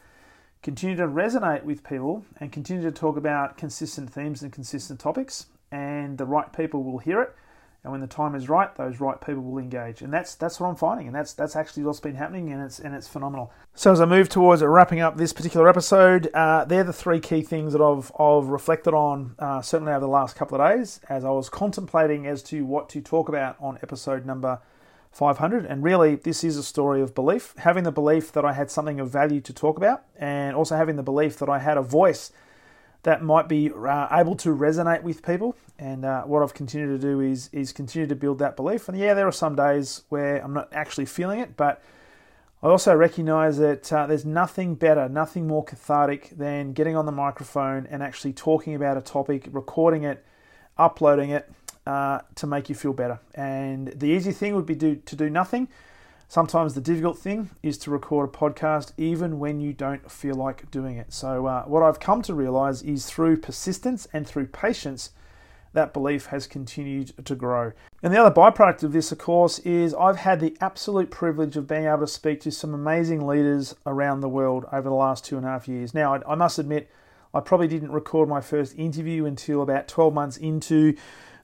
continue 0.63 0.97
to 0.97 1.07
resonate 1.07 1.63
with 1.63 1.85
people, 1.85 2.27
and 2.39 2.53
continue 2.53 2.83
to 2.83 2.93
talk 2.93 3.17
about 3.17 3.57
consistent 3.57 4.13
themes 4.13 4.43
and 4.43 4.53
consistent 4.53 4.99
topics. 4.99 5.47
And 5.71 6.19
the 6.19 6.27
right 6.27 6.53
people 6.53 6.83
will 6.83 6.99
hear 6.99 7.23
it 7.23 7.35
and 7.87 7.93
when 7.93 8.01
the 8.01 8.09
time 8.09 8.35
is 8.35 8.49
right, 8.49 8.75
those 8.75 8.99
right 8.99 9.21
people 9.21 9.45
will 9.45 9.59
engage, 9.59 10.03
and 10.03 10.13
that's 10.13 10.35
that's 10.35 10.59
what 10.59 10.67
I'm 10.67 10.75
finding, 10.75 11.07
and 11.07 11.15
that's 11.15 11.33
that's 11.33 11.55
actually 11.55 11.85
what's 11.85 12.01
been 12.01 12.17
happening, 12.17 12.53
and 12.53 12.61
it's 12.61 12.81
and 12.81 12.97
it's 12.97 13.07
phenomenal. 13.07 13.53
So 13.77 13.93
as 13.93 14.01
I 14.01 14.07
move 14.07 14.29
towards 14.29 14.61
wrapping 14.61 14.99
up 14.99 15.17
this 15.17 15.33
particular 15.33 15.69
episode, 15.69 16.29
uh, 16.35 16.65
they're 16.65 16.83
the 16.83 16.93
three 16.93 17.21
key 17.21 17.43
things 17.43 17.73
that 17.75 17.81
I've 17.81 18.11
I've 18.19 18.49
reflected 18.49 18.93
on 18.93 19.37
uh, 19.39 19.63
certainly 19.63 19.93
over 19.93 20.01
the 20.01 20.09
last 20.09 20.35
couple 20.35 20.61
of 20.61 20.69
days 20.69 20.99
as 21.09 21.25
I 21.25 21.31
was 21.31 21.49
contemplating 21.49 22.27
as 22.27 22.43
to 22.45 22.65
what 22.65 22.89
to 22.89 23.01
talk 23.01 23.29
about 23.29 23.57
on 23.61 23.79
episode 23.85 24.27
number 24.27 24.61
500. 25.13 25.65
And 25.65 25.85
really, 25.85 26.17
this 26.17 26.43
is 26.43 26.57
a 26.57 26.65
story 26.65 27.01
of 27.01 27.15
belief, 27.15 27.55
having 27.59 27.85
the 27.85 27.93
belief 27.93 28.33
that 28.33 28.45
I 28.45 28.53
had 28.53 28.69
something 28.69 28.99
of 28.99 29.11
value 29.11 29.41
to 29.43 29.53
talk 29.53 29.77
about, 29.77 30.03
and 30.19 30.57
also 30.57 30.75
having 30.75 30.97
the 30.97 31.05
belief 31.05 31.39
that 31.39 31.49
I 31.49 31.61
had 31.61 31.79
a 31.79 31.83
voice 31.83 32.33
that 33.07 33.23
might 33.23 33.47
be 33.47 33.71
uh, 33.71 34.09
able 34.11 34.35
to 34.35 34.49
resonate 34.49 35.05
with 35.05 35.25
people. 35.25 35.57
And 35.79 36.05
uh, 36.05 36.23
what 36.23 36.43
I've 36.43 36.55
continued 36.55 36.89
to 36.89 36.99
do 36.99 37.21
is 37.21 37.49
is 37.53 37.73
continue 37.73 38.09
to 38.09 38.17
build 38.17 38.41
that 38.41 38.57
belief. 38.57 38.89
And 38.89 38.99
yeah, 38.99 39.15
there 39.15 39.29
are 39.29 39.33
some 39.33 39.55
days 39.55 40.03
where 40.09 40.43
I'm 40.43 40.53
not 40.53 40.69
actually 40.73 41.07
feeling 41.07 41.39
it, 41.39 41.57
but 41.57 41.81
I 42.65 42.67
also 42.67 42.97
recognize 42.97 43.59
that 43.59 43.93
uh, 43.93 44.09
there's 44.09 44.25
nothing 44.25 44.75
better, 44.75 45.09
nothing 45.09 45.47
more 45.47 45.65
cathartic 45.65 46.31
than 46.37 46.73
getting 46.73 46.97
on 46.97 47.07
the 47.07 47.13
microphone 47.13 47.87
and 47.87 48.03
actually 48.03 48.33
talking 48.33 48.75
about 48.75 48.97
a 48.97 49.01
topic, 49.01 49.51
recording 49.53 50.03
it, 50.03 50.25
uploading 50.77 51.31
it 51.31 51.49
uh, 51.87 52.23
to 52.35 52.49
make 52.49 52.69
you 52.69 52.75
feel 52.75 52.93
better. 52.93 53.21
And 53.37 53.87
the 53.87 54.09
easy 54.09 54.33
thing 54.33 54.57
would 54.57 54.67
be 54.67 54.75
do, 54.75 54.97
to 54.97 55.15
do 55.15 55.31
nothing. 55.31 55.69
Sometimes 56.29 56.75
the 56.75 56.81
difficult 56.81 57.19
thing 57.19 57.51
is 57.63 57.79
to 57.79 57.91
record 57.91 58.29
a 58.29 58.33
podcast 58.33 58.93
even 58.97 59.39
when 59.39 59.61
you 59.61 59.73
don't 59.73 60.11
feel 60.11 60.35
like 60.35 60.71
doing 60.71 60.97
it. 60.97 61.13
So, 61.13 61.47
uh, 61.47 61.63
what 61.65 61.83
I've 61.83 62.01
come 62.01 62.21
to 62.23 62.35
realize 62.35 62.83
is 62.83 63.07
through 63.07 63.39
persistence 63.39 64.09
and 64.13 64.27
through 64.27 64.47
patience, 64.47 65.11
that 65.73 65.93
belief 65.93 66.27
has 66.27 66.47
continued 66.47 67.13
to 67.25 67.35
grow. 67.37 67.73
And 68.03 68.13
the 68.13 68.19
other 68.19 68.35
byproduct 68.35 68.83
of 68.83 68.93
this, 68.93 69.13
of 69.13 69.19
course, 69.19 69.59
is 69.61 69.95
I've 69.95 70.17
had 70.17 70.41
the 70.41 70.57
absolute 70.61 71.11
privilege 71.11 71.57
of 71.57 71.69
being 71.69 71.85
able 71.85 72.01
to 72.01 72.07
speak 72.07 72.41
to 72.41 72.51
some 72.51 72.75
amazing 72.75 73.27
leaders 73.27 73.77
around 73.85 74.21
the 74.21 74.29
world 74.29 74.65
over 74.73 74.89
the 74.89 74.95
last 74.95 75.25
two 75.25 75.37
and 75.37 75.47
a 75.47 75.51
half 75.51 75.69
years. 75.69 75.95
Now, 75.95 76.15
I, 76.15 76.33
I 76.33 76.35
must 76.35 76.59
admit, 76.59 76.91
I 77.33 77.41
probably 77.41 77.69
didn't 77.69 77.93
record 77.93 78.29
my 78.29 78.41
first 78.41 78.77
interview 78.79 79.27
until 79.27 79.63
about 79.63 79.87
12 79.87 80.15
months 80.15 80.37
into 80.39 80.97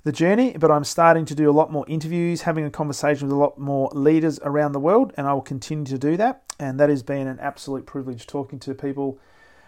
the 0.04 0.12
journey, 0.12 0.56
but 0.58 0.70
I'm 0.70 0.84
starting 0.84 1.24
to 1.26 1.34
do 1.34 1.48
a 1.48 1.52
lot 1.52 1.70
more 1.70 1.84
interviews, 1.88 2.42
having 2.42 2.64
a 2.64 2.70
conversation 2.70 3.28
with 3.28 3.36
a 3.36 3.38
lot 3.38 3.58
more 3.58 3.88
leaders 3.92 4.40
around 4.42 4.72
the 4.72 4.80
world, 4.80 5.12
and 5.16 5.26
I 5.26 5.32
will 5.32 5.42
continue 5.42 5.84
to 5.86 5.98
do 5.98 6.16
that. 6.16 6.42
And 6.58 6.78
that 6.80 6.88
has 6.88 7.02
been 7.02 7.26
an 7.26 7.38
absolute 7.40 7.86
privilege 7.86 8.26
talking 8.26 8.58
to 8.60 8.74
people 8.74 9.18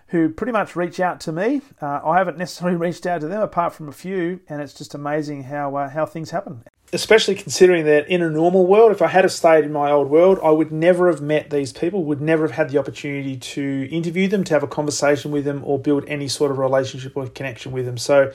who 0.08 0.28
pretty 0.28 0.52
much 0.52 0.76
reach 0.76 1.00
out 1.00 1.20
to 1.20 1.32
me. 1.32 1.60
Uh, 1.80 2.00
I 2.04 2.18
haven't 2.18 2.38
necessarily 2.44 2.76
reached 2.76 3.06
out 3.06 3.20
to 3.20 3.28
them 3.28 3.40
apart 3.40 3.74
from 3.74 3.88
a 3.88 3.92
few, 3.92 4.40
and 4.48 4.60
it's 4.60 4.74
just 4.74 4.94
amazing 4.94 5.44
how 5.44 5.76
uh, 5.76 5.88
how 5.88 6.04
things 6.04 6.30
happen. 6.30 6.64
Especially 6.92 7.34
considering 7.34 7.84
that 7.86 8.08
in 8.08 8.22
a 8.22 8.30
normal 8.30 8.66
world, 8.66 8.92
if 8.92 9.02
I 9.02 9.08
had 9.08 9.28
stayed 9.32 9.64
in 9.64 9.72
my 9.72 9.90
old 9.90 10.08
world, 10.10 10.38
I 10.44 10.50
would 10.50 10.70
never 10.70 11.10
have 11.10 11.20
met 11.20 11.50
these 11.50 11.72
people, 11.72 12.04
would 12.04 12.20
never 12.20 12.44
have 12.46 12.56
had 12.56 12.70
the 12.70 12.78
opportunity 12.78 13.36
to 13.36 13.88
interview 13.90 14.28
them, 14.28 14.44
to 14.44 14.54
have 14.54 14.62
a 14.62 14.68
conversation 14.68 15.32
with 15.32 15.44
them, 15.44 15.62
or 15.64 15.78
build 15.78 16.04
any 16.06 16.28
sort 16.28 16.52
of 16.52 16.58
relationship 16.58 17.16
or 17.16 17.26
connection 17.26 17.72
with 17.72 17.86
them. 17.86 17.98
So 17.98 18.32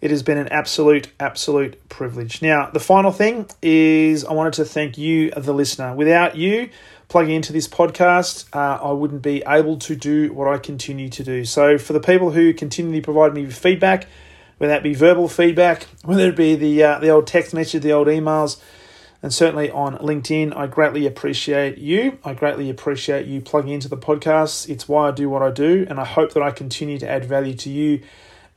it 0.00 0.10
has 0.10 0.22
been 0.22 0.38
an 0.38 0.48
absolute, 0.48 1.08
absolute 1.18 1.88
privilege. 1.88 2.42
Now, 2.42 2.70
the 2.70 2.80
final 2.80 3.10
thing 3.10 3.48
is 3.62 4.24
I 4.24 4.32
wanted 4.32 4.54
to 4.54 4.64
thank 4.64 4.98
you, 4.98 5.30
the 5.30 5.54
listener. 5.54 5.94
Without 5.94 6.36
you 6.36 6.68
plugging 7.08 7.34
into 7.34 7.52
this 7.52 7.68
podcast, 7.68 8.46
uh, 8.54 8.82
I 8.82 8.92
wouldn't 8.92 9.22
be 9.22 9.42
able 9.46 9.78
to 9.78 9.96
do 9.96 10.32
what 10.32 10.48
I 10.48 10.58
continue 10.58 11.08
to 11.10 11.24
do. 11.24 11.44
So, 11.44 11.78
for 11.78 11.92
the 11.92 12.00
people 12.00 12.32
who 12.32 12.52
continually 12.52 13.00
provide 13.00 13.34
me 13.34 13.46
with 13.46 13.56
feedback, 13.56 14.06
whether 14.58 14.72
that 14.72 14.82
be 14.82 14.94
verbal 14.94 15.28
feedback, 15.28 15.84
whether 16.04 16.28
it 16.28 16.36
be 16.36 16.54
the 16.54 16.82
uh, 16.82 16.98
the 16.98 17.10
old 17.10 17.26
text 17.26 17.54
message, 17.54 17.82
the 17.82 17.92
old 17.92 18.08
emails, 18.08 18.60
and 19.22 19.32
certainly 19.32 19.70
on 19.70 19.96
LinkedIn. 19.98 20.56
I 20.56 20.66
greatly 20.66 21.06
appreciate 21.06 21.78
you. 21.78 22.18
I 22.24 22.34
greatly 22.34 22.68
appreciate 22.70 23.26
you 23.26 23.40
plugging 23.40 23.72
into 23.72 23.88
the 23.88 23.96
podcast. 23.96 24.68
It's 24.68 24.88
why 24.88 25.08
I 25.08 25.10
do 25.12 25.28
what 25.28 25.42
I 25.42 25.50
do, 25.50 25.86
and 25.88 25.98
I 25.98 26.04
hope 26.04 26.32
that 26.34 26.42
I 26.42 26.50
continue 26.50 26.98
to 26.98 27.08
add 27.08 27.24
value 27.24 27.54
to 27.54 27.70
you 27.70 28.00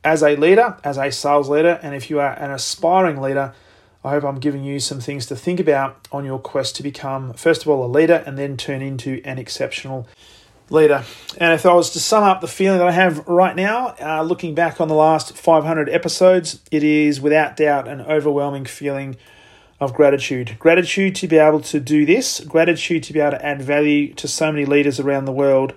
as 0.08 0.22
a 0.22 0.36
leader, 0.36 0.74
as 0.82 0.96
a 0.96 1.12
sales 1.12 1.50
leader, 1.50 1.78
and 1.82 1.94
if 1.94 2.08
you 2.08 2.18
are 2.18 2.32
an 2.32 2.50
aspiring 2.50 3.20
leader, 3.20 3.52
I 4.02 4.10
hope 4.10 4.24
I'm 4.24 4.38
giving 4.38 4.64
you 4.64 4.80
some 4.80 5.00
things 5.00 5.26
to 5.26 5.36
think 5.36 5.60
about 5.60 6.08
on 6.10 6.24
your 6.24 6.38
quest 6.38 6.76
to 6.76 6.82
become, 6.82 7.34
first 7.34 7.60
of 7.60 7.68
all, 7.68 7.84
a 7.84 7.90
leader 7.90 8.22
and 8.24 8.38
then 8.38 8.56
turn 8.56 8.80
into 8.80 9.20
an 9.26 9.36
exceptional 9.38 10.08
leader. 10.70 11.04
And 11.36 11.52
if 11.52 11.66
I 11.66 11.74
was 11.74 11.90
to 11.90 12.00
sum 12.00 12.24
up 12.24 12.40
the 12.40 12.48
feeling 12.48 12.78
that 12.78 12.88
I 12.88 12.92
have 12.92 13.26
right 13.28 13.54
now, 13.54 13.96
uh, 14.00 14.22
looking 14.22 14.54
back 14.54 14.80
on 14.80 14.88
the 14.88 14.94
last 14.94 15.36
500 15.36 15.90
episodes, 15.90 16.60
it 16.70 16.82
is 16.82 17.20
without 17.20 17.58
doubt 17.58 17.86
an 17.86 18.00
overwhelming 18.00 18.64
feeling 18.64 19.18
of 19.78 19.92
gratitude. 19.92 20.56
Gratitude 20.58 21.16
to 21.16 21.28
be 21.28 21.36
able 21.36 21.60
to 21.60 21.80
do 21.80 22.06
this, 22.06 22.40
gratitude 22.40 23.02
to 23.02 23.12
be 23.12 23.20
able 23.20 23.32
to 23.32 23.44
add 23.44 23.60
value 23.60 24.14
to 24.14 24.26
so 24.26 24.50
many 24.50 24.64
leaders 24.64 24.98
around 24.98 25.26
the 25.26 25.32
world. 25.32 25.74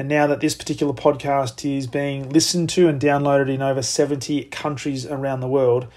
And 0.00 0.08
now 0.08 0.26
that 0.28 0.40
this 0.40 0.54
particular 0.54 0.94
podcast 0.94 1.62
is 1.70 1.86
being 1.86 2.30
listened 2.30 2.70
to 2.70 2.88
and 2.88 2.98
downloaded 2.98 3.52
in 3.52 3.60
over 3.60 3.82
70 3.82 4.44
countries 4.44 5.04
around 5.04 5.40
the 5.40 5.46
world, 5.46 5.88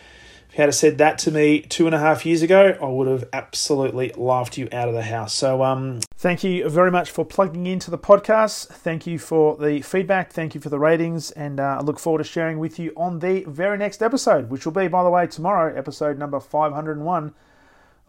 if 0.50 0.58
you 0.58 0.62
had 0.66 0.74
said 0.74 0.98
that 0.98 1.18
to 1.20 1.32
me 1.32 1.62
two 1.62 1.86
and 1.86 1.96
a 1.96 2.00
half 2.00 2.26
years 2.26 2.42
ago, 2.42 2.78
I 2.82 2.86
would 2.86 3.08
have 3.08 3.30
absolutely 3.32 4.12
laughed 4.18 4.58
you 4.58 4.68
out 4.74 4.90
of 4.90 4.94
the 4.94 5.04
house. 5.04 5.34
So, 5.34 5.64
um, 5.64 6.02
thank 6.18 6.44
you 6.44 6.68
very 6.68 6.92
much 6.92 7.12
for 7.12 7.24
plugging 7.24 7.66
into 7.66 7.90
the 7.90 7.98
podcast. 7.98 8.68
Thank 8.68 9.08
you 9.08 9.18
for 9.18 9.56
the 9.56 9.82
feedback. 9.82 10.34
Thank 10.34 10.54
you 10.54 10.60
for 10.60 10.68
the 10.68 10.80
ratings, 10.80 11.32
and 11.32 11.62
uh, 11.62 11.78
I 11.80 11.82
look 11.82 11.98
forward 11.98 12.18
to 12.18 12.26
sharing 12.26 12.60
with 12.60 12.78
you 12.80 12.92
on 12.98 13.20
the 13.20 13.46
very 13.48 13.78
next 13.78 14.04
episode, 14.04 14.50
which 14.50 14.66
will 14.66 14.74
be, 14.74 14.90
by 14.90 15.06
the 15.06 15.12
way, 15.12 15.28
tomorrow, 15.28 15.74
episode 15.74 16.20
number 16.20 16.42
501 16.42 17.34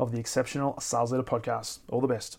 of 0.01 0.11
the 0.11 0.19
Exceptional 0.19 0.77
Sales 0.81 1.13
Leader 1.13 1.23
Podcast. 1.23 1.79
All 1.89 2.01
the 2.01 2.09
best. 2.09 2.39